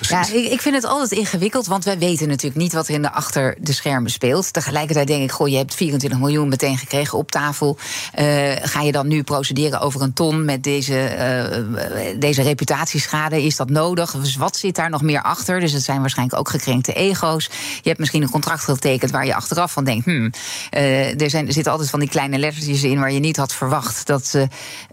Ja, 0.00 0.26
ik, 0.32 0.50
ik 0.50 0.60
vind 0.60 0.74
het 0.74 0.84
altijd 0.84 1.12
ingewikkeld, 1.12 1.59
want 1.66 1.84
wij 1.84 1.98
weten 1.98 2.28
natuurlijk 2.28 2.60
niet 2.60 2.72
wat 2.72 2.88
er 2.88 2.94
in 2.94 3.02
de 3.02 3.12
achter 3.12 3.56
de 3.60 3.72
schermen 3.72 4.10
speelt. 4.10 4.52
Tegelijkertijd 4.52 5.06
denk 5.06 5.22
ik, 5.22 5.32
goh, 5.32 5.48
je 5.48 5.56
hebt 5.56 5.74
24 5.74 6.18
miljoen 6.18 6.48
meteen 6.48 6.78
gekregen 6.78 7.18
op 7.18 7.30
tafel. 7.30 7.78
Uh, 8.18 8.52
ga 8.62 8.80
je 8.80 8.92
dan 8.92 9.08
nu 9.08 9.22
procederen 9.22 9.80
over 9.80 10.02
een 10.02 10.12
ton 10.12 10.44
met 10.44 10.62
deze, 10.62 10.92
uh, 10.94 12.20
deze 12.20 12.42
reputatieschade? 12.42 13.42
Is 13.42 13.56
dat 13.56 13.70
nodig? 13.70 14.10
Dus 14.10 14.36
wat 14.36 14.56
zit 14.56 14.74
daar 14.74 14.90
nog 14.90 15.02
meer 15.02 15.22
achter? 15.22 15.60
Dus 15.60 15.72
het 15.72 15.82
zijn 15.82 16.00
waarschijnlijk 16.00 16.38
ook 16.38 16.48
gekrenkte 16.48 16.92
ego's. 16.92 17.50
Je 17.82 17.88
hebt 17.88 17.98
misschien 17.98 18.22
een 18.22 18.30
contract 18.30 18.64
getekend 18.64 19.10
waar 19.10 19.26
je 19.26 19.34
achteraf 19.34 19.72
van 19.72 19.84
denkt, 19.84 20.04
hmm, 20.04 20.32
uh, 20.74 21.20
er, 21.20 21.30
zijn, 21.30 21.46
er 21.46 21.52
zitten 21.52 21.72
altijd 21.72 21.90
van 21.90 22.00
die 22.00 22.08
kleine 22.08 22.38
lettertjes 22.38 22.82
in 22.82 22.98
waar 22.98 23.12
je 23.12 23.20
niet 23.20 23.36
had 23.36 23.54
verwacht. 23.54 24.06
Dat 24.06 24.38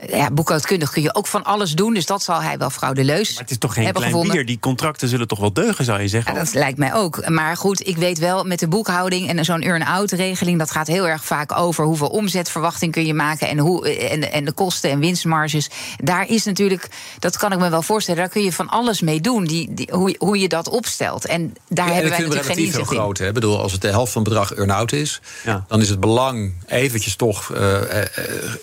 ja, 0.10 0.32
boekhoudkundig 0.32 0.92
kun 0.92 1.02
je 1.02 1.16
ook 1.16 1.28
van 1.28 1.44
alles 1.44 1.72
doen, 1.74 1.94
dus 1.94 2.06
dat 2.06 2.24
zal 2.24 2.42
hij 2.42 2.58
wel 2.58 2.70
fraudeleus 2.70 3.34
Maar 3.34 3.42
het 3.42 3.52
is 3.52 3.58
toch 3.58 3.74
geen 3.74 3.92
klein 3.92 4.06
gevonden. 4.06 4.32
bier? 4.32 4.46
Die 4.46 4.60
contracten 4.60 5.08
zullen 5.08 5.28
toch 5.28 5.40
wel 5.40 5.54
deugen, 5.54 5.86
zou 5.86 6.02
je 6.02 6.08
zeggen? 6.08 6.34
Ja, 6.34 6.40
dat 6.40 6.48
lijkt 6.58 6.78
mij 6.78 6.94
ook. 6.94 7.30
Maar 7.30 7.58
goed, 7.58 7.88
ik 7.88 7.98
weet 7.98 8.20
wel, 8.20 8.44
met 8.44 8.60
de 8.60 8.68
boekhouding 8.68 9.30
en 9.30 9.46
zo'n 9.46 9.62
earn-out-regeling... 9.62 10.60
dat 10.60 10.72
gaat 10.72 10.88
heel 10.88 11.08
erg 11.08 11.26
vaak 11.26 11.58
over 11.58 11.86
hoeveel 11.86 12.08
omzetverwachting 12.08 12.92
kun 12.92 13.06
je 13.06 13.14
maken... 13.14 13.48
En, 13.48 13.58
hoe, 13.58 13.96
en, 13.98 14.32
en 14.32 14.46
de 14.46 14.52
kosten 14.52 14.90
en 14.90 15.00
winstmarges. 15.00 15.70
Daar 16.04 16.30
is 16.30 16.44
natuurlijk, 16.44 16.88
dat 17.20 17.38
kan 17.38 17.52
ik 17.52 17.60
me 17.60 17.70
wel 17.70 17.82
voorstellen... 17.82 18.22
daar 18.22 18.30
kun 18.30 18.44
je 18.44 18.54
van 18.54 18.70
alles 18.70 19.02
mee 19.02 19.22
doen, 19.22 19.46
die, 19.46 19.74
die 19.74 19.90
hoe, 19.92 20.16
hoe 20.18 20.40
je 20.40 20.48
dat 20.48 20.70
opstelt. 20.70 21.26
En 21.26 21.56
daar 21.68 21.86
hebben 21.86 22.10
wij 22.10 22.20
natuurlijk 22.20 22.46
geen 22.46 22.58
inzicht 22.58 22.90
heel 22.90 23.00
groot. 23.00 23.18
Hè? 23.18 23.28
Ik 23.28 23.34
bedoel, 23.34 23.62
als 23.62 23.72
het 23.72 23.82
de 23.82 23.90
helft 23.90 24.12
van 24.12 24.22
het 24.22 24.32
bedrag 24.32 24.54
earn-out 24.54 24.92
is... 24.92 25.22
dan 25.68 25.82
is 25.82 25.90
het 25.90 26.00
belang 26.00 26.54
eventjes 26.68 27.16
toch 27.16 27.50
uh, 27.50 27.60
uh, 27.60 27.82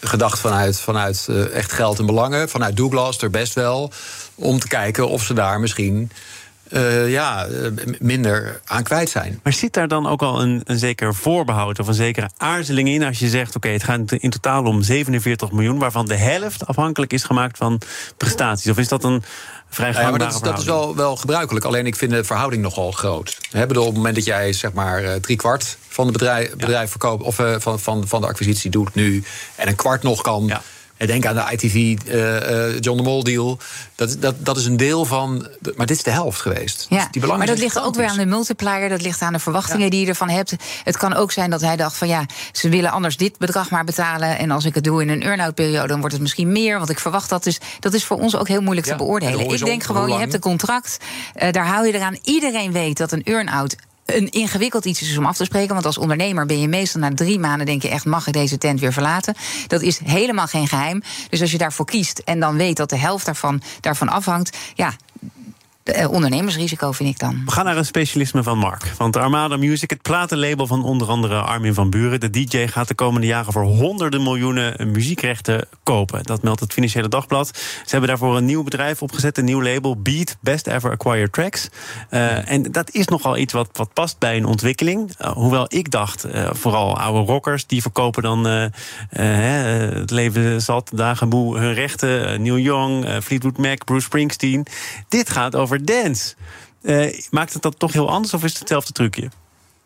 gedacht 0.00 0.38
vanuit, 0.38 0.80
vanuit 0.80 1.26
uh, 1.30 1.54
echt 1.54 1.72
geld 1.72 1.98
en 1.98 2.06
belangen... 2.06 2.48
vanuit 2.48 2.76
Douglas 2.76 3.18
er 3.18 3.30
best 3.30 3.54
wel 3.54 3.92
om 4.34 4.58
te 4.58 4.68
kijken 4.68 5.08
of 5.08 5.22
ze 5.22 5.34
daar 5.34 5.60
misschien 5.60 6.10
uh, 6.68 7.10
ja, 7.10 7.46
eh, 7.46 7.70
minder 7.98 8.60
aan 8.64 8.82
kwijt 8.82 9.10
zijn. 9.10 9.40
Maar 9.42 9.52
zit 9.52 9.72
daar 9.72 9.88
dan 9.88 10.06
ook 10.06 10.22
al 10.22 10.40
een, 10.40 10.60
een 10.64 10.78
zeker 10.78 11.14
voorbehoud 11.14 11.78
of 11.78 11.86
een 11.86 11.94
zekere 11.94 12.30
aarzeling 12.36 12.88
in 12.88 13.02
als 13.02 13.18
je 13.18 13.28
zegt: 13.28 13.56
oké, 13.56 13.68
het 13.68 13.84
gaat 13.84 14.12
in 14.12 14.30
totaal 14.30 14.64
om 14.64 14.82
47 14.82 15.52
miljoen, 15.52 15.78
waarvan 15.78 16.06
de 16.06 16.16
helft 16.16 16.66
afhankelijk 16.66 17.12
is 17.12 17.24
gemaakt 17.24 17.56
van 17.56 17.80
prestaties? 18.16 18.70
Of 18.70 18.78
is 18.78 18.88
dat 18.88 19.04
een 19.04 19.22
vrij 19.68 19.92
ja, 19.92 20.10
maar 20.10 20.18
dat, 20.18 20.34
is, 20.34 20.40
dat 20.40 20.58
is 20.58 20.64
wel, 20.64 20.96
wel 20.96 21.16
gebruikelijk. 21.16 21.64
Alleen 21.64 21.86
ik 21.86 21.96
vind 21.96 22.10
de 22.10 22.24
verhouding 22.24 22.62
nogal 22.62 22.92
groot. 22.92 23.38
He, 23.50 23.66
bedoel, 23.66 23.82
op 23.82 23.88
het 23.88 23.96
moment 23.96 24.14
dat 24.14 24.24
jij 24.24 24.52
zeg 24.52 24.72
maar 24.72 25.02
uh, 25.02 25.12
drie 25.12 25.36
kwart 25.36 25.76
van 25.88 26.04
het 26.04 26.12
bedrijf, 26.12 26.50
bedrijf 26.50 26.90
verkoopt 26.90 27.22
of 27.22 27.38
uh, 27.38 27.54
van, 27.58 27.80
van, 27.80 28.08
van 28.08 28.20
de 28.20 28.26
acquisitie 28.26 28.70
doet 28.70 28.94
nu 28.94 29.24
en 29.56 29.68
een 29.68 29.76
kwart 29.76 30.02
nog 30.02 30.22
kan. 30.22 30.46
Ja 30.46 30.62
Denk 31.06 31.26
aan 31.26 31.34
de 31.34 31.44
ITV 31.52 31.74
uh, 31.74 32.68
uh, 32.68 32.80
John 32.80 32.96
de 32.96 33.02
Mol 33.02 33.22
deal. 33.22 33.58
Dat, 33.94 34.16
dat, 34.20 34.34
dat 34.38 34.56
is 34.56 34.66
een 34.66 34.76
deel 34.76 35.04
van. 35.04 35.48
Maar 35.76 35.86
dit 35.86 35.96
is 35.96 36.02
de 36.02 36.10
helft 36.10 36.40
geweest. 36.40 36.86
Ja, 36.88 37.08
dus 37.10 37.26
maar 37.26 37.46
dat 37.46 37.58
ligt 37.58 37.80
ook 37.80 37.94
weer 37.94 38.06
aan 38.06 38.16
de 38.16 38.26
multiplier. 38.26 38.88
Dat 38.88 39.02
ligt 39.02 39.22
aan 39.22 39.32
de 39.32 39.38
verwachtingen 39.38 39.90
die 39.90 40.00
je 40.00 40.06
ervan 40.06 40.28
hebt. 40.28 40.54
Het 40.84 40.96
kan 40.96 41.14
ook 41.14 41.32
zijn 41.32 41.50
dat 41.50 41.60
hij 41.60 41.76
dacht 41.76 41.96
van 41.96 42.08
ja, 42.08 42.26
ze 42.52 42.68
willen 42.68 42.90
anders 42.90 43.16
dit 43.16 43.38
bedrag 43.38 43.70
maar 43.70 43.84
betalen. 43.84 44.38
En 44.38 44.50
als 44.50 44.64
ik 44.64 44.74
het 44.74 44.84
doe 44.84 45.02
in 45.02 45.08
een 45.08 45.22
earn-out 45.22 45.54
periode, 45.54 45.88
dan 45.88 45.98
wordt 45.98 46.12
het 46.12 46.22
misschien 46.22 46.52
meer. 46.52 46.78
Want 46.78 46.90
ik 46.90 46.98
verwacht 46.98 47.28
dat. 47.28 47.44
Dus 47.44 47.58
dat 47.80 47.94
is 47.94 48.04
voor 48.04 48.18
ons 48.18 48.36
ook 48.36 48.48
heel 48.48 48.62
moeilijk 48.62 48.86
te 48.86 48.96
beoordelen. 48.96 49.50
Ik 49.50 49.64
denk 49.64 49.82
gewoon, 49.82 50.08
je 50.08 50.18
hebt 50.18 50.34
een 50.34 50.40
contract. 50.40 50.98
Uh, 51.42 51.50
daar 51.50 51.66
hou 51.66 51.86
je 51.86 51.92
eraan. 51.92 52.18
Iedereen 52.22 52.72
weet 52.72 52.96
dat 52.96 53.12
een 53.12 53.22
earn-out 53.24 53.76
een 54.04 54.30
ingewikkeld 54.30 54.84
iets 54.84 55.02
is 55.02 55.16
om 55.18 55.26
af 55.26 55.36
te 55.36 55.44
spreken. 55.44 55.74
Want 55.74 55.86
als 55.86 55.98
ondernemer 55.98 56.46
ben 56.46 56.60
je 56.60 56.68
meestal 56.68 57.00
na 57.00 57.14
drie 57.14 57.38
maanden 57.38 57.66
denk 57.66 57.82
je 57.82 57.88
echt... 57.88 58.04
mag 58.04 58.26
ik 58.26 58.32
deze 58.32 58.58
tent 58.58 58.80
weer 58.80 58.92
verlaten? 58.92 59.34
Dat 59.66 59.82
is 59.82 59.98
helemaal 60.04 60.46
geen 60.46 60.68
geheim. 60.68 61.02
Dus 61.28 61.40
als 61.40 61.50
je 61.50 61.58
daarvoor 61.58 61.86
kiest 61.86 62.18
en 62.18 62.40
dan 62.40 62.56
weet 62.56 62.76
dat 62.76 62.90
de 62.90 62.98
helft 62.98 63.24
daarvan, 63.26 63.62
daarvan 63.80 64.08
afhangt... 64.08 64.56
ja, 64.74 64.94
uh, 65.84 66.10
ondernemersrisico, 66.10 66.92
vind 66.92 67.08
ik 67.08 67.18
dan. 67.18 67.42
We 67.44 67.50
gaan 67.50 67.64
naar 67.64 67.76
een 67.76 67.84
specialisme 67.84 68.42
van 68.42 68.58
Mark. 68.58 68.92
Want 68.98 69.16
Armada 69.16 69.56
Music, 69.56 69.90
het 69.90 70.02
platenlabel 70.02 70.66
van 70.66 70.84
onder 70.84 71.08
andere 71.08 71.40
Armin 71.40 71.74
van 71.74 71.90
Buren... 71.90 72.20
de 72.20 72.30
DJ 72.30 72.66
gaat 72.66 72.88
de 72.88 72.94
komende 72.94 73.26
jaren 73.26 73.52
voor 73.52 73.62
honderden 73.62 74.22
miljoenen 74.22 74.90
muziekrechten 74.92 75.68
kopen. 75.82 76.22
Dat 76.22 76.42
meldt 76.42 76.60
het 76.60 76.72
Financiële 76.72 77.08
Dagblad. 77.08 77.50
Ze 77.56 77.90
hebben 77.90 78.08
daarvoor 78.08 78.36
een 78.36 78.44
nieuw 78.44 78.62
bedrijf 78.62 79.02
opgezet, 79.02 79.38
een 79.38 79.44
nieuw 79.44 79.62
label... 79.62 79.96
Beat, 79.96 80.36
Best 80.40 80.66
Ever 80.66 80.90
Acquired 80.90 81.32
Tracks. 81.32 81.68
Uh, 82.10 82.50
en 82.50 82.62
dat 82.62 82.90
is 82.90 83.06
nogal 83.06 83.36
iets 83.36 83.52
wat, 83.52 83.68
wat 83.72 83.92
past 83.92 84.18
bij 84.18 84.36
een 84.36 84.46
ontwikkeling. 84.46 85.14
Uh, 85.20 85.32
hoewel 85.32 85.64
ik 85.68 85.90
dacht, 85.90 86.26
vooral 86.50 86.98
oude 86.98 87.32
rockers... 87.32 87.66
die 87.66 87.82
verkopen 87.82 88.22
dan 88.22 88.44
het 88.44 90.10
leven 90.10 90.62
zat, 90.62 90.90
dagenboe, 90.94 91.58
hun 91.58 91.74
rechten. 91.74 92.42
Neil 92.42 92.58
Young, 92.58 93.06
Fleetwood 93.22 93.58
Mac, 93.58 93.84
Bruce 93.84 94.04
Springsteen. 94.04 94.66
Dit 95.08 95.30
gaat 95.30 95.56
over 95.56 95.73
dance. 95.82 96.34
Uh, 96.82 97.20
maakt 97.30 97.52
het 97.52 97.62
dat 97.62 97.78
toch 97.78 97.92
heel 97.92 98.10
anders 98.10 98.34
of 98.34 98.44
is 98.44 98.50
het 98.50 98.58
hetzelfde 98.58 98.92
trucje? 98.92 99.30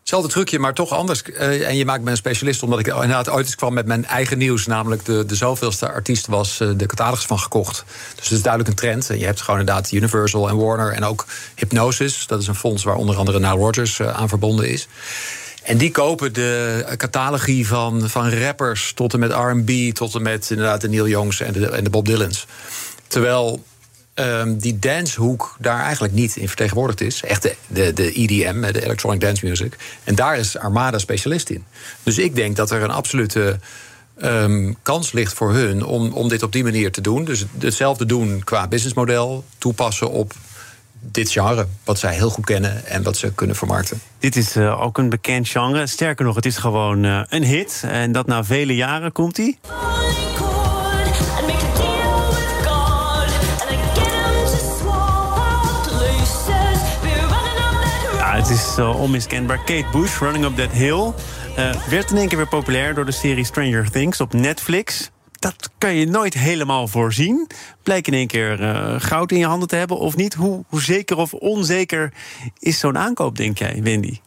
Hetzelfde 0.08 0.28
trucje, 0.28 0.58
maar 0.58 0.74
toch 0.74 0.92
anders. 0.92 1.22
Uh, 1.26 1.68
en 1.68 1.76
je 1.76 1.84
maakt 1.84 2.02
me 2.02 2.10
een 2.10 2.16
specialist 2.16 2.62
omdat 2.62 2.78
ik 2.78 2.86
inderdaad 2.86 3.28
ooit 3.28 3.46
eens 3.46 3.54
kwam 3.54 3.74
met 3.74 3.86
mijn 3.86 4.04
eigen 4.04 4.38
nieuws. 4.38 4.66
Namelijk 4.66 5.04
de, 5.04 5.26
de 5.26 5.34
zoveelste 5.34 5.90
artiest 5.90 6.26
was 6.26 6.60
uh, 6.60 6.70
de 6.76 6.86
catalogus 6.86 7.24
van 7.24 7.38
gekocht. 7.38 7.84
Dus 8.14 8.24
het 8.24 8.32
is 8.32 8.42
duidelijk 8.42 8.70
een 8.70 8.78
trend. 8.78 9.10
En 9.10 9.18
je 9.18 9.24
hebt 9.24 9.40
gewoon 9.40 9.60
inderdaad 9.60 9.92
Universal 9.92 10.48
en 10.48 10.56
Warner 10.56 10.92
en 10.92 11.04
ook 11.04 11.26
Hypnosis. 11.54 12.26
Dat 12.26 12.40
is 12.40 12.46
een 12.46 12.54
fonds 12.54 12.84
waar 12.84 12.96
onder 12.96 13.16
andere 13.16 13.38
Nile 13.38 13.54
Rodgers 13.54 13.98
uh, 13.98 14.08
aan 14.08 14.28
verbonden 14.28 14.68
is. 14.68 14.88
En 15.62 15.78
die 15.78 15.90
kopen 15.90 16.32
de 16.32 16.84
catalogie 16.96 17.66
van, 17.66 18.08
van 18.08 18.30
rappers 18.30 18.92
tot 18.92 19.12
en 19.12 19.18
met 19.18 19.32
R&B... 19.32 19.94
tot 19.94 20.14
en 20.14 20.22
met 20.22 20.50
inderdaad 20.50 20.80
de 20.80 20.88
Neil 20.88 21.08
Youngs 21.08 21.40
en 21.40 21.52
de, 21.52 21.68
en 21.68 21.84
de 21.84 21.90
Bob 21.90 22.06
Dylans. 22.06 22.46
Terwijl 23.06 23.64
um, 24.18 24.58
die 24.58 24.78
dancehoek 24.78 25.56
daar 25.58 25.80
eigenlijk 25.80 26.14
niet 26.14 26.36
in 26.36 26.48
vertegenwoordigd 26.48 27.00
is. 27.00 27.22
Echt 27.22 27.42
de, 27.42 27.92
de, 27.92 28.12
EDM, 28.12 28.72
de 28.72 28.84
Electronic 28.84 29.20
Dance 29.20 29.46
Music. 29.46 29.76
En 30.04 30.14
daar 30.14 30.38
is 30.38 30.58
Armada 30.58 30.98
specialist 30.98 31.50
in. 31.50 31.64
Dus 32.02 32.18
ik 32.18 32.34
denk 32.34 32.56
dat 32.56 32.70
er 32.70 32.82
een 32.82 32.90
absolute 32.90 33.58
um, 34.22 34.76
kans 34.82 35.12
ligt 35.12 35.32
voor 35.32 35.52
hun 35.52 35.84
om, 35.84 36.12
om 36.12 36.28
dit 36.28 36.42
op 36.42 36.52
die 36.52 36.64
manier 36.64 36.92
te 36.92 37.00
doen. 37.00 37.24
Dus 37.24 37.44
hetzelfde 37.58 38.06
doen 38.06 38.44
qua 38.44 38.68
businessmodel, 38.68 39.44
toepassen 39.58 40.10
op 40.10 40.32
dit 41.00 41.30
genre, 41.30 41.66
wat 41.84 41.98
zij 41.98 42.14
heel 42.14 42.30
goed 42.30 42.44
kennen 42.44 42.86
en 42.86 43.02
wat 43.02 43.16
ze 43.16 43.32
kunnen 43.32 43.56
vermarkten. 43.56 44.00
Dit 44.18 44.36
is 44.36 44.56
uh, 44.56 44.82
ook 44.82 44.98
een 44.98 45.08
bekend 45.08 45.48
genre. 45.48 45.86
Sterker 45.86 46.24
nog, 46.24 46.34
het 46.34 46.46
is 46.46 46.56
gewoon 46.56 47.04
uh, 47.04 47.22
een 47.28 47.44
hit. 47.44 47.82
En 47.84 48.12
dat 48.12 48.26
na 48.26 48.44
vele 48.44 48.74
jaren 48.74 49.12
komt 49.12 49.36
hij. 49.36 49.58
Het 58.48 58.56
is 58.56 58.78
uh, 58.78 59.00
onmiskenbaar. 59.00 59.58
Kate 59.58 59.86
Bush, 59.92 60.18
Running 60.18 60.44
Up 60.44 60.56
That 60.56 60.70
Hill. 60.70 61.12
Uh, 61.58 61.74
werd 61.88 62.10
in 62.10 62.16
één 62.16 62.28
keer 62.28 62.36
weer 62.36 62.48
populair 62.48 62.94
door 62.94 63.04
de 63.04 63.12
serie 63.12 63.44
Stranger 63.44 63.90
Things 63.90 64.20
op 64.20 64.32
Netflix. 64.32 65.10
Dat 65.32 65.70
kan 65.78 65.94
je 65.94 66.06
nooit 66.06 66.34
helemaal 66.34 66.88
voorzien. 66.88 67.46
Blijkt 67.82 68.06
in 68.06 68.12
één 68.12 68.26
keer 68.26 68.60
uh, 68.60 68.94
goud 68.98 69.32
in 69.32 69.38
je 69.38 69.46
handen 69.46 69.68
te 69.68 69.76
hebben 69.76 69.98
of 69.98 70.16
niet. 70.16 70.34
Hoe, 70.34 70.64
hoe 70.68 70.82
zeker 70.82 71.16
of 71.16 71.32
onzeker 71.32 72.12
is 72.58 72.78
zo'n 72.78 72.98
aankoop, 72.98 73.36
denk 73.36 73.58
jij, 73.58 73.80
Wendy? 73.82 74.18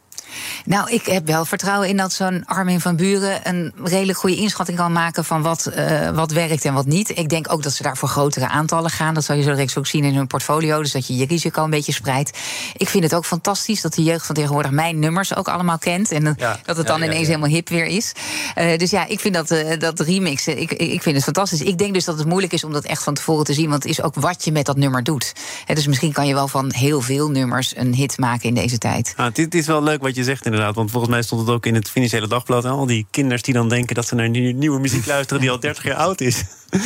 Nou, 0.65 0.91
ik 0.91 1.05
heb 1.05 1.27
wel 1.27 1.45
vertrouwen 1.45 1.87
in 1.89 1.97
dat 1.97 2.13
zo'n 2.13 2.45
Armin 2.45 2.81
van 2.81 2.95
Buren 2.95 3.39
een 3.43 3.73
redelijk 3.83 4.17
goede 4.17 4.35
inschatting 4.35 4.77
kan 4.77 4.91
maken 4.91 5.25
van 5.25 5.41
wat, 5.41 5.71
uh, 5.77 6.09
wat 6.09 6.31
werkt 6.31 6.65
en 6.65 6.73
wat 6.73 6.85
niet. 6.85 7.17
Ik 7.17 7.29
denk 7.29 7.51
ook 7.51 7.63
dat 7.63 7.73
ze 7.73 7.83
daar 7.83 7.97
voor 7.97 8.09
grotere 8.09 8.47
aantallen 8.47 8.89
gaan. 8.89 9.13
Dat 9.13 9.23
zal 9.23 9.35
je 9.35 9.41
zo 9.41 9.49
direct 9.49 9.77
ook 9.77 9.87
zien 9.87 10.03
in 10.03 10.15
hun 10.15 10.27
portfolio. 10.27 10.81
Dus 10.81 10.91
dat 10.91 11.07
je 11.07 11.15
je 11.15 11.25
risico 11.25 11.63
een 11.63 11.69
beetje 11.69 11.91
spreidt. 11.91 12.37
Ik 12.77 12.89
vind 12.89 13.03
het 13.03 13.15
ook 13.15 13.25
fantastisch 13.25 13.81
dat 13.81 13.93
de 13.93 14.03
jeugd 14.03 14.25
van 14.25 14.35
tegenwoordig 14.35 14.71
mijn 14.71 14.99
nummers 14.99 15.35
ook 15.35 15.47
allemaal 15.47 15.77
kent. 15.77 16.11
En 16.11 16.37
dat 16.65 16.77
het 16.77 16.87
dan 16.87 17.03
ineens 17.03 17.27
helemaal 17.27 17.49
hip 17.49 17.69
weer 17.69 17.85
is. 17.85 18.11
Uh, 18.57 18.77
dus 18.77 18.89
ja, 18.89 19.05
ik 19.07 19.19
vind 19.19 19.33
dat, 19.33 19.51
uh, 19.51 19.79
dat 19.79 19.99
remixen, 19.99 20.61
ik, 20.61 20.71
ik 20.71 21.01
vind 21.01 21.15
het 21.15 21.23
fantastisch. 21.23 21.61
Ik 21.61 21.77
denk 21.77 21.93
dus 21.93 22.05
dat 22.05 22.17
het 22.17 22.27
moeilijk 22.27 22.53
is 22.53 22.63
om 22.63 22.73
dat 22.73 22.85
echt 22.85 23.03
van 23.03 23.13
tevoren 23.13 23.45
te 23.45 23.53
zien. 23.53 23.69
Want 23.69 23.83
het 23.83 23.91
is 23.91 24.01
ook 24.01 24.15
wat 24.15 24.45
je 24.45 24.51
met 24.51 24.65
dat 24.65 24.77
nummer 24.77 25.03
doet. 25.03 25.33
dus 25.73 25.87
misschien 25.87 26.11
kan 26.11 26.27
je 26.27 26.33
wel 26.33 26.47
van 26.47 26.73
heel 26.73 27.01
veel 27.01 27.29
nummers 27.29 27.75
een 27.75 27.93
hit 27.93 28.17
maken 28.17 28.47
in 28.47 28.55
deze 28.55 28.77
tijd. 28.77 29.13
Ah, 29.15 29.33
dit 29.33 29.55
is 29.55 29.67
wel 29.67 29.83
leuk 29.83 30.01
wat 30.01 30.15
je 30.15 30.20
je 30.21 30.27
zegt 30.27 30.45
inderdaad. 30.45 30.75
Want 30.75 30.91
volgens 30.91 31.12
mij 31.12 31.21
stond 31.21 31.41
het 31.41 31.49
ook 31.49 31.65
in 31.65 31.75
het 31.75 31.89
Financiële 31.89 32.27
Dagblad. 32.27 32.65
Al 32.65 32.86
die 32.86 33.05
kinders 33.12 33.41
die 33.41 33.53
dan 33.53 33.69
denken 33.69 33.95
dat 33.95 34.07
ze 34.07 34.15
naar 34.15 34.29
nieuwe 34.29 34.79
muziek 34.79 35.05
luisteren... 35.05 35.41
die 35.41 35.51
al 35.51 35.60
30 35.60 35.84
jaar 35.84 35.95
oud 35.95 36.21
is. 36.21 36.43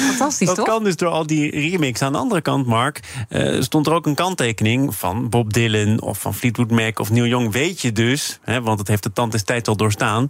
Fantastisch, 0.10 0.48
dat 0.48 0.56
toch? 0.56 0.66
kan 0.66 0.84
dus 0.84 0.96
door 0.96 1.10
al 1.10 1.28
die 1.28 1.52
remix. 1.52 2.02
Aan 2.02 2.12
de 2.12 2.18
andere 2.18 2.42
kant, 2.42 2.66
Mark, 2.66 3.00
uh, 3.30 3.62
stond 3.62 3.88
er 3.88 3.94
ook 3.94 4.06
een 4.06 4.16
kanttekening 4.16 4.96
van 4.96 5.30
Bob 5.30 5.54
Dylan 5.54 6.02
of 6.02 6.20
van 6.20 6.34
Fleetwood 6.34 6.72
Mac 6.72 7.00
of 7.00 7.10
Neil 7.10 7.26
Young. 7.26 7.52
Weet 7.52 7.82
je 7.82 7.92
dus, 7.92 8.40
hè, 8.42 8.62
want 8.62 8.80
het 8.80 8.88
heeft 8.88 9.04
de 9.04 9.14
tand 9.14 9.32
des 9.32 9.44
tijd 9.44 9.68
al 9.68 9.76
doorstaan 9.76 10.28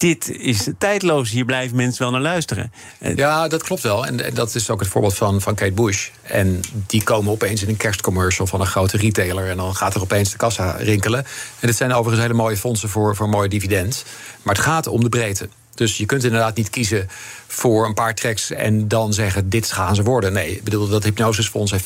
dit 0.00 0.30
is 0.38 0.68
tijdloos. 0.78 1.30
Hier 1.30 1.44
blijven 1.44 1.76
mensen 1.76 2.02
wel 2.02 2.10
naar 2.10 2.20
luisteren. 2.20 2.72
Ja, 3.14 3.48
dat 3.48 3.62
klopt 3.62 3.82
wel. 3.82 4.06
En, 4.06 4.34
dat 4.34 4.54
is 4.54 4.70
ook 4.70 4.80
het 4.80 4.88
voorbeeld 4.88 5.14
van, 5.14 5.40
van 5.40 5.54
Kate 5.54 5.72
Bush. 5.72 6.08
En 6.22 6.60
die 6.86 7.02
komen 7.02 7.32
opeens 7.32 7.62
in 7.62 7.68
een 7.68 7.76
kerstcommercial 7.76 8.46
van 8.46 8.60
een 8.60 8.66
grote 8.66 8.96
retailer. 8.96 9.48
En 9.48 9.56
dan 9.56 9.74
gaat 9.74 9.94
er 9.94 10.00
opeens 10.00 10.30
de 10.30 10.36
kassa 10.36 10.70
rinkelen. 10.70 11.24
En 11.60 11.66
dit 11.66 11.76
zijn 11.76 11.92
overigens 11.92 12.22
hele 12.22 12.34
mooie 12.34 12.56
fondsen 12.56 12.88
voor, 12.88 13.16
voor 13.16 13.28
mooi 13.28 13.48
dividend. 13.48 14.04
Maar 14.42 14.54
het 14.54 14.64
gaat 14.64 14.86
om 14.86 15.02
de 15.02 15.08
breedte. 15.08 15.48
Dus 15.74 15.96
je 15.96 16.06
kunt 16.06 16.24
inderdaad 16.24 16.56
niet 16.56 16.70
kiezen 16.70 17.08
voor 17.46 17.86
een 17.86 17.94
paar 17.94 18.14
tracks 18.14 18.50
en 18.50 18.88
dan 18.88 19.12
zeggen: 19.12 19.48
dit 19.48 19.72
gaan 19.72 19.94
ze 19.94 20.02
worden. 20.02 20.32
Nee, 20.32 20.56
ik 20.56 20.64
bedoel, 20.64 20.88
dat 20.88 21.04
hypnosisfonds 21.04 21.70
heeft 21.70 21.84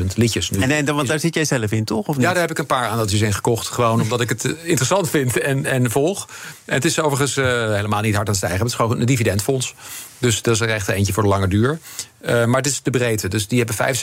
65.000 0.00 0.06
liedjes 0.14 0.50
nu. 0.50 0.60
En, 0.60 0.70
en 0.70 0.94
want 0.94 1.08
daar 1.08 1.20
zit 1.20 1.34
jij 1.34 1.44
zelf 1.44 1.72
in, 1.72 1.84
toch? 1.84 2.06
Of 2.06 2.16
niet? 2.16 2.24
Ja, 2.24 2.32
daar 2.32 2.40
heb 2.40 2.50
ik 2.50 2.58
een 2.58 2.66
paar 2.66 2.88
aandeeltjes 2.88 3.20
in 3.20 3.32
gekocht. 3.32 3.68
Gewoon 3.68 4.00
omdat 4.00 4.20
ik 4.20 4.28
het 4.28 4.44
eh, 4.44 4.52
interessant 4.62 5.10
vind 5.10 5.38
en, 5.38 5.64
en 5.64 5.90
volg. 5.90 6.28
En 6.64 6.74
het 6.74 6.84
is 6.84 7.00
overigens 7.00 7.36
uh, 7.36 7.44
helemaal 7.74 8.00
niet 8.00 8.14
hard 8.14 8.26
aan 8.26 8.34
het 8.34 8.36
stijgen. 8.36 8.58
Het 8.58 8.68
is 8.68 8.74
gewoon 8.74 9.00
een 9.00 9.06
dividendfonds. 9.06 9.74
Dus 10.18 10.42
dat 10.42 10.54
is 10.54 10.60
er 10.60 10.68
echt 10.68 10.88
eentje 10.88 11.12
voor 11.12 11.22
de 11.22 11.28
lange 11.28 11.48
duur. 11.48 11.78
Uh, 12.26 12.44
maar 12.44 12.62
dit 12.62 12.72
is 12.72 12.82
de 12.82 12.90
breedte. 12.90 13.28
Dus 13.28 13.48
die 13.48 13.64
hebben 13.64 13.96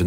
65.000 0.00 0.06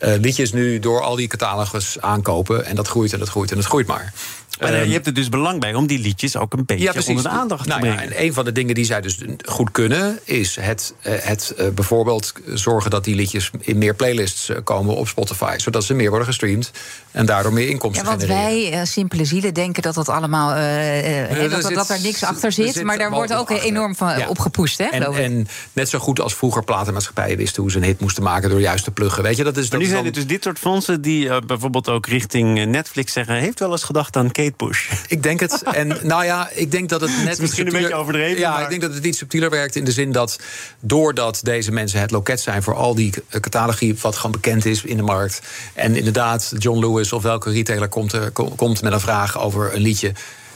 uh, 0.00 0.14
liedjes 0.20 0.52
nu 0.52 0.78
door 0.78 1.00
al 1.00 1.16
die 1.16 1.28
catalogus 1.28 2.00
aankopen. 2.00 2.64
En 2.64 2.76
dat 2.76 2.88
groeit 2.88 3.12
en 3.12 3.18
dat 3.18 3.28
groeit 3.28 3.50
en 3.50 3.56
dat 3.56 3.66
groeit 3.66 3.86
maar. 3.86 4.12
Maar 4.60 4.72
uh, 4.72 4.84
je 4.84 4.92
hebt 4.92 5.06
er 5.06 5.14
dus 5.14 5.28
belang 5.28 5.60
bij 5.60 5.74
om 5.74 5.86
die 5.86 5.98
liedjes 5.98 6.36
ook 6.36 6.52
een 6.52 6.64
beetje 6.64 6.84
ja, 6.84 6.92
onder 7.06 7.22
de 7.22 7.28
aandacht 7.28 7.66
nou, 7.66 7.80
te 7.80 7.86
brengen. 7.86 8.04
Ja, 8.04 8.16
en 8.16 8.24
een 8.24 8.32
van 8.32 8.44
de 8.44 8.52
dingen 8.52 8.74
die 8.74 8.84
zij 8.84 9.00
dus 9.00 9.18
goed 9.44 9.70
kunnen, 9.70 10.18
is 10.24 10.56
het, 10.60 10.94
uh, 11.06 11.12
het 11.18 11.54
uh, 11.58 11.68
bijvoorbeeld 11.68 12.32
zorgen 12.46 12.90
dat 12.90 13.04
die 13.04 13.14
liedjes 13.14 13.50
in 13.60 13.78
meer 13.78 13.94
playlists 13.94 14.50
komen 14.64 14.96
op 14.96 15.08
Spotify. 15.08 15.54
Zodat 15.56 15.84
ze 15.84 15.94
meer 15.94 16.08
worden 16.08 16.26
gestreamd 16.26 16.70
en 17.10 17.26
daardoor 17.26 17.52
meer 17.52 17.68
inkomsten 17.68 18.04
ja, 18.04 18.10
want 18.10 18.22
genereren. 18.22 18.70
wij, 18.70 18.86
simpele 18.86 19.24
zielen, 19.24 19.54
denken 19.54 19.82
dat 19.82 19.94
dat 19.94 20.08
allemaal 20.08 20.48
dat, 20.48 21.50
dat, 21.50 21.64
zit, 21.64 21.74
dat 21.74 21.88
er 21.88 22.00
niks 22.02 22.24
achter 22.24 22.52
zit. 22.52 22.72
zit 22.72 22.84
maar 22.84 22.98
daar 22.98 23.10
wordt 23.10 23.32
ook 23.32 23.50
achter. 23.50 23.66
enorm 23.66 23.96
van 23.96 24.18
ja. 24.18 24.28
op. 24.28 24.46
Hè, 24.76 24.84
en, 24.84 25.14
en, 25.14 25.48
net 25.72 25.88
zo 25.88 25.98
goed 25.98 26.20
als 26.20 26.34
vroeger 26.34 26.64
platenmaatschappijen 26.64 27.36
wisten 27.36 27.62
hoe 27.62 27.70
ze 27.70 27.76
een 27.76 27.84
hit 27.84 28.00
moesten 28.00 28.22
maken 28.22 28.50
door 28.50 28.60
juist 28.60 28.84
te 28.84 28.90
pluggen. 28.90 29.22
Weet 29.22 29.36
je, 29.36 29.44
dat 29.44 29.56
is, 29.56 29.62
maar 29.62 29.70
dat 29.70 29.80
nu 29.80 29.94
zijn 29.94 30.04
het 30.04 30.14
dus 30.14 30.26
dit 30.26 30.42
soort 30.42 30.58
fondsen 30.58 31.00
die 31.00 31.46
bijvoorbeeld 31.46 31.88
ook 31.88 32.06
richting 32.06 32.66
Netflix 32.66 33.12
zeggen: 33.12 33.34
heeft 33.34 33.58
wel 33.58 33.70
eens 33.70 33.84
gedacht 33.84 34.16
aan 34.16 34.30
Kate 34.50 34.64
Bush. 34.64 34.90
Ik 35.08 35.22
denk 35.22 35.40
het. 35.40 35.62
En 35.62 35.98
nou 36.02 36.24
ja, 36.24 36.50
ik 36.54 36.70
denk 36.70 36.88
dat 36.88 37.00
het 37.00 37.10
net. 37.16 37.28
Het 37.28 37.40
misschien 37.40 37.66
een 37.66 37.72
beetje 37.72 37.94
overdreven. 37.94 38.38
Ja, 38.38 38.52
maar... 38.52 38.62
ik 38.62 38.68
denk 38.68 38.80
dat 38.80 38.94
het 38.94 39.04
iets 39.04 39.18
subtieler 39.18 39.50
werkt 39.50 39.76
in 39.76 39.84
de 39.84 39.92
zin 39.92 40.12
dat. 40.12 40.38
doordat 40.80 41.40
deze 41.42 41.72
mensen 41.72 42.00
het 42.00 42.10
loket 42.10 42.40
zijn 42.40 42.62
voor 42.62 42.74
al 42.74 42.94
die 42.94 43.12
catalogie. 43.40 43.96
wat 44.00 44.16
gewoon 44.16 44.32
bekend 44.32 44.64
is 44.64 44.84
in 44.84 44.96
de 44.96 45.02
markt. 45.02 45.40
en 45.74 45.96
inderdaad, 45.96 46.52
John 46.58 46.78
Lewis 46.78 47.12
of 47.12 47.22
welke 47.22 47.50
retailer 47.50 47.88
komt, 47.88 48.12
er, 48.12 48.30
komt 48.30 48.82
met 48.82 48.92
een 48.92 49.00
vraag 49.00 49.38
over 49.38 49.74
een 49.74 49.80
liedje. 49.80 50.12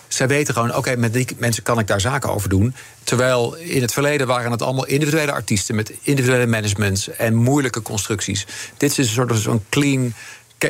Zij 0.09 0.29
weten 0.29 0.55
gewoon, 0.55 0.77
oké, 0.77 0.97
met 0.97 1.13
die 1.13 1.27
mensen 1.37 1.63
kan 1.63 1.79
ik 1.79 1.87
daar 1.87 2.01
zaken 2.01 2.31
over 2.31 2.49
doen. 2.49 2.75
Terwijl 3.05 3.55
in 3.55 3.83
het 3.83 3.93
verleden 3.93 4.27
waren 4.27 4.51
het 4.51 4.63
allemaal 4.63 4.87
individuele 4.87 5.33
artiesten 5.33 5.75
met 5.75 5.93
individuele 6.03 6.47
managements 6.47 7.09
en 7.09 7.35
moeilijke 7.35 7.83
constructies. 7.83 8.47
Dit 8.77 8.91
is 8.91 8.99
een 8.99 9.05
soort 9.05 9.29
van 9.29 9.39
zo'n 9.39 9.65
clean 9.69 10.15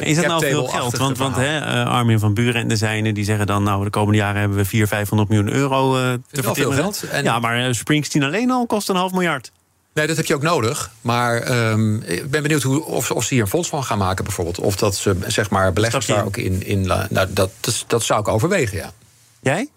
is 0.00 0.16
dat 0.16 0.26
nou 0.26 0.46
veel 0.46 0.66
geld? 0.66 0.96
Want, 0.96 1.18
want 1.18 1.36
hè, 1.36 1.58
uh, 1.58 1.86
Armin 1.86 2.18
van 2.18 2.34
Buren 2.34 2.60
en 2.60 2.68
de 2.68 2.76
zijnen 2.76 3.14
die 3.14 3.24
zeggen 3.24 3.46
dan... 3.46 3.62
nou, 3.62 3.84
de 3.84 3.90
komende 3.90 4.18
jaren 4.18 4.40
hebben 4.40 4.58
we 4.58 4.64
400, 4.64 4.98
500 4.98 5.28
miljoen 5.28 5.52
euro 5.52 5.96
uh, 5.96 6.12
te 6.30 6.42
veel 6.42 6.72
geld. 6.72 7.02
En... 7.10 7.24
Ja, 7.24 7.38
maar 7.38 7.66
uh, 7.66 7.72
Springsteen 7.72 8.22
alleen 8.22 8.50
al 8.50 8.66
kost 8.66 8.88
een 8.88 8.96
half 8.96 9.12
miljard. 9.12 9.52
Nee, 9.94 10.06
dat 10.06 10.16
heb 10.16 10.26
je 10.26 10.34
ook 10.34 10.42
nodig. 10.42 10.90
Maar 11.00 11.68
um, 11.70 12.02
ik 12.02 12.30
ben 12.30 12.42
benieuwd 12.42 12.62
hoe, 12.62 12.84
of, 12.84 13.10
of 13.10 13.24
ze 13.24 13.34
hier 13.34 13.42
een 13.42 13.48
fonds 13.48 13.68
van 13.68 13.84
gaan 13.84 13.98
maken, 13.98 14.24
bijvoorbeeld. 14.24 14.58
Of 14.58 14.76
dat 14.76 14.96
ze 14.96 15.16
zeg 15.26 15.50
maar 15.50 15.72
beleggers 15.72 16.06
daar 16.06 16.24
ook 16.24 16.36
in. 16.36 16.66
in 16.66 16.86
nou, 16.86 17.06
dat, 17.10 17.28
dat, 17.34 17.84
dat 17.86 18.02
zou 18.02 18.20
ik 18.20 18.28
overwegen, 18.28 18.76
ja. 18.76 18.92
Jij? 19.40 19.68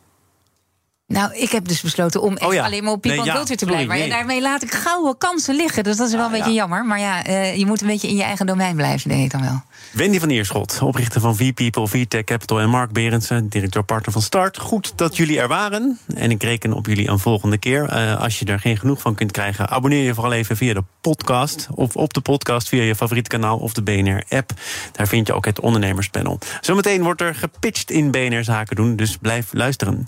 Nou, 1.08 1.36
ik 1.36 1.50
heb 1.52 1.68
dus 1.68 1.82
besloten 1.82 2.22
om 2.22 2.36
echt 2.38 2.48
oh 2.48 2.54
ja. 2.54 2.66
alleen 2.66 2.84
maar 2.84 2.94
op 2.94 3.02
People 3.02 3.20
nee, 3.20 3.30
ja, 3.30 3.36
Culture 3.36 3.58
te 3.58 3.66
blijven. 3.66 3.88
sorry, 3.88 4.02
maar 4.10 4.18
daarmee 4.18 4.42
laat 4.42 4.64
ik 4.64 4.74
gouden 4.74 5.18
kansen 5.18 5.56
liggen. 5.56 5.84
Dus 5.84 5.98
dat 5.98 6.08
is 6.08 6.14
wel 6.14 6.22
Ah, 6.26 6.32
een 6.32 6.38
beetje 6.38 6.50
ja. 6.54 6.56
jammer. 6.56 6.86
Maar 6.86 7.00
ja, 7.00 7.28
uh, 7.28 7.56
je 7.56 7.66
moet 7.66 7.82
een 7.82 7.88
beetje 7.88 8.08
in 8.08 8.16
je 8.16 8.24
eigen 8.24 8.46
domein 8.46 8.76
blijven, 8.76 9.10
deed 9.10 9.24
ik 9.24 9.32
dan 9.32 9.42
wel. 9.42 9.64
Wendy 9.92 10.20
van 10.20 10.30
Ierschot, 10.30 10.80
oprichter 10.82 11.22
van 11.22 11.36
V-People, 11.36 11.88
VTech 11.88 12.24
Capital... 12.24 12.60
en 12.60 12.70
Mark 12.70 12.92
Berendsen, 12.92 13.50
directeur-partner 13.50 14.12
van 14.12 14.22
Start. 14.22 14.58
Goed 14.58 14.94
dat 14.96 15.16
jullie 15.18 15.40
er 15.40 15.48
waren. 15.48 16.00
En 16.16 16.32
ik 16.32 16.44
reken 16.44 16.74
op 16.74 16.86
jullie 16.86 17.08
een 17.10 17.20
volgende 17.20 17.58
keer. 17.58 17.90
Uh, 17.94 18.20
als 18.22 18.40
je 18.40 18.46
er 18.46 18.60
geen 18.60 18.78
genoeg 18.78 19.02
van 19.02 19.16
kunt 19.16 19.32
krijgen... 19.32 19.70
abonneer 19.70 20.04
je 20.04 20.14
vooral 20.14 20.34
even 20.34 20.58
via 20.58 20.74
de 20.74 20.84
podcast. 21.02 21.68
Of 21.72 21.96
op 21.96 22.14
de 22.14 22.22
podcast 22.22 22.68
via 22.68 22.84
je 22.84 22.96
favoriete 22.96 23.30
kanaal 23.30 23.58
of 23.58 23.74
de 23.74 23.84
BNR-app. 23.84 24.52
Daar 24.92 25.08
vind 25.08 25.28
je 25.28 25.34
ook 25.34 25.46
het 25.46 25.60
ondernemerspanel. 25.60 26.40
Zometeen 26.62 27.04
wordt 27.04 27.22
er 27.22 27.36
gepitcht 27.36 27.92
in 27.92 28.12
BNR 28.12 28.44
Zaken 28.44 28.76
doen, 28.76 28.96
dus 28.96 29.18
blijf 29.18 29.48
luisteren. 29.52 30.08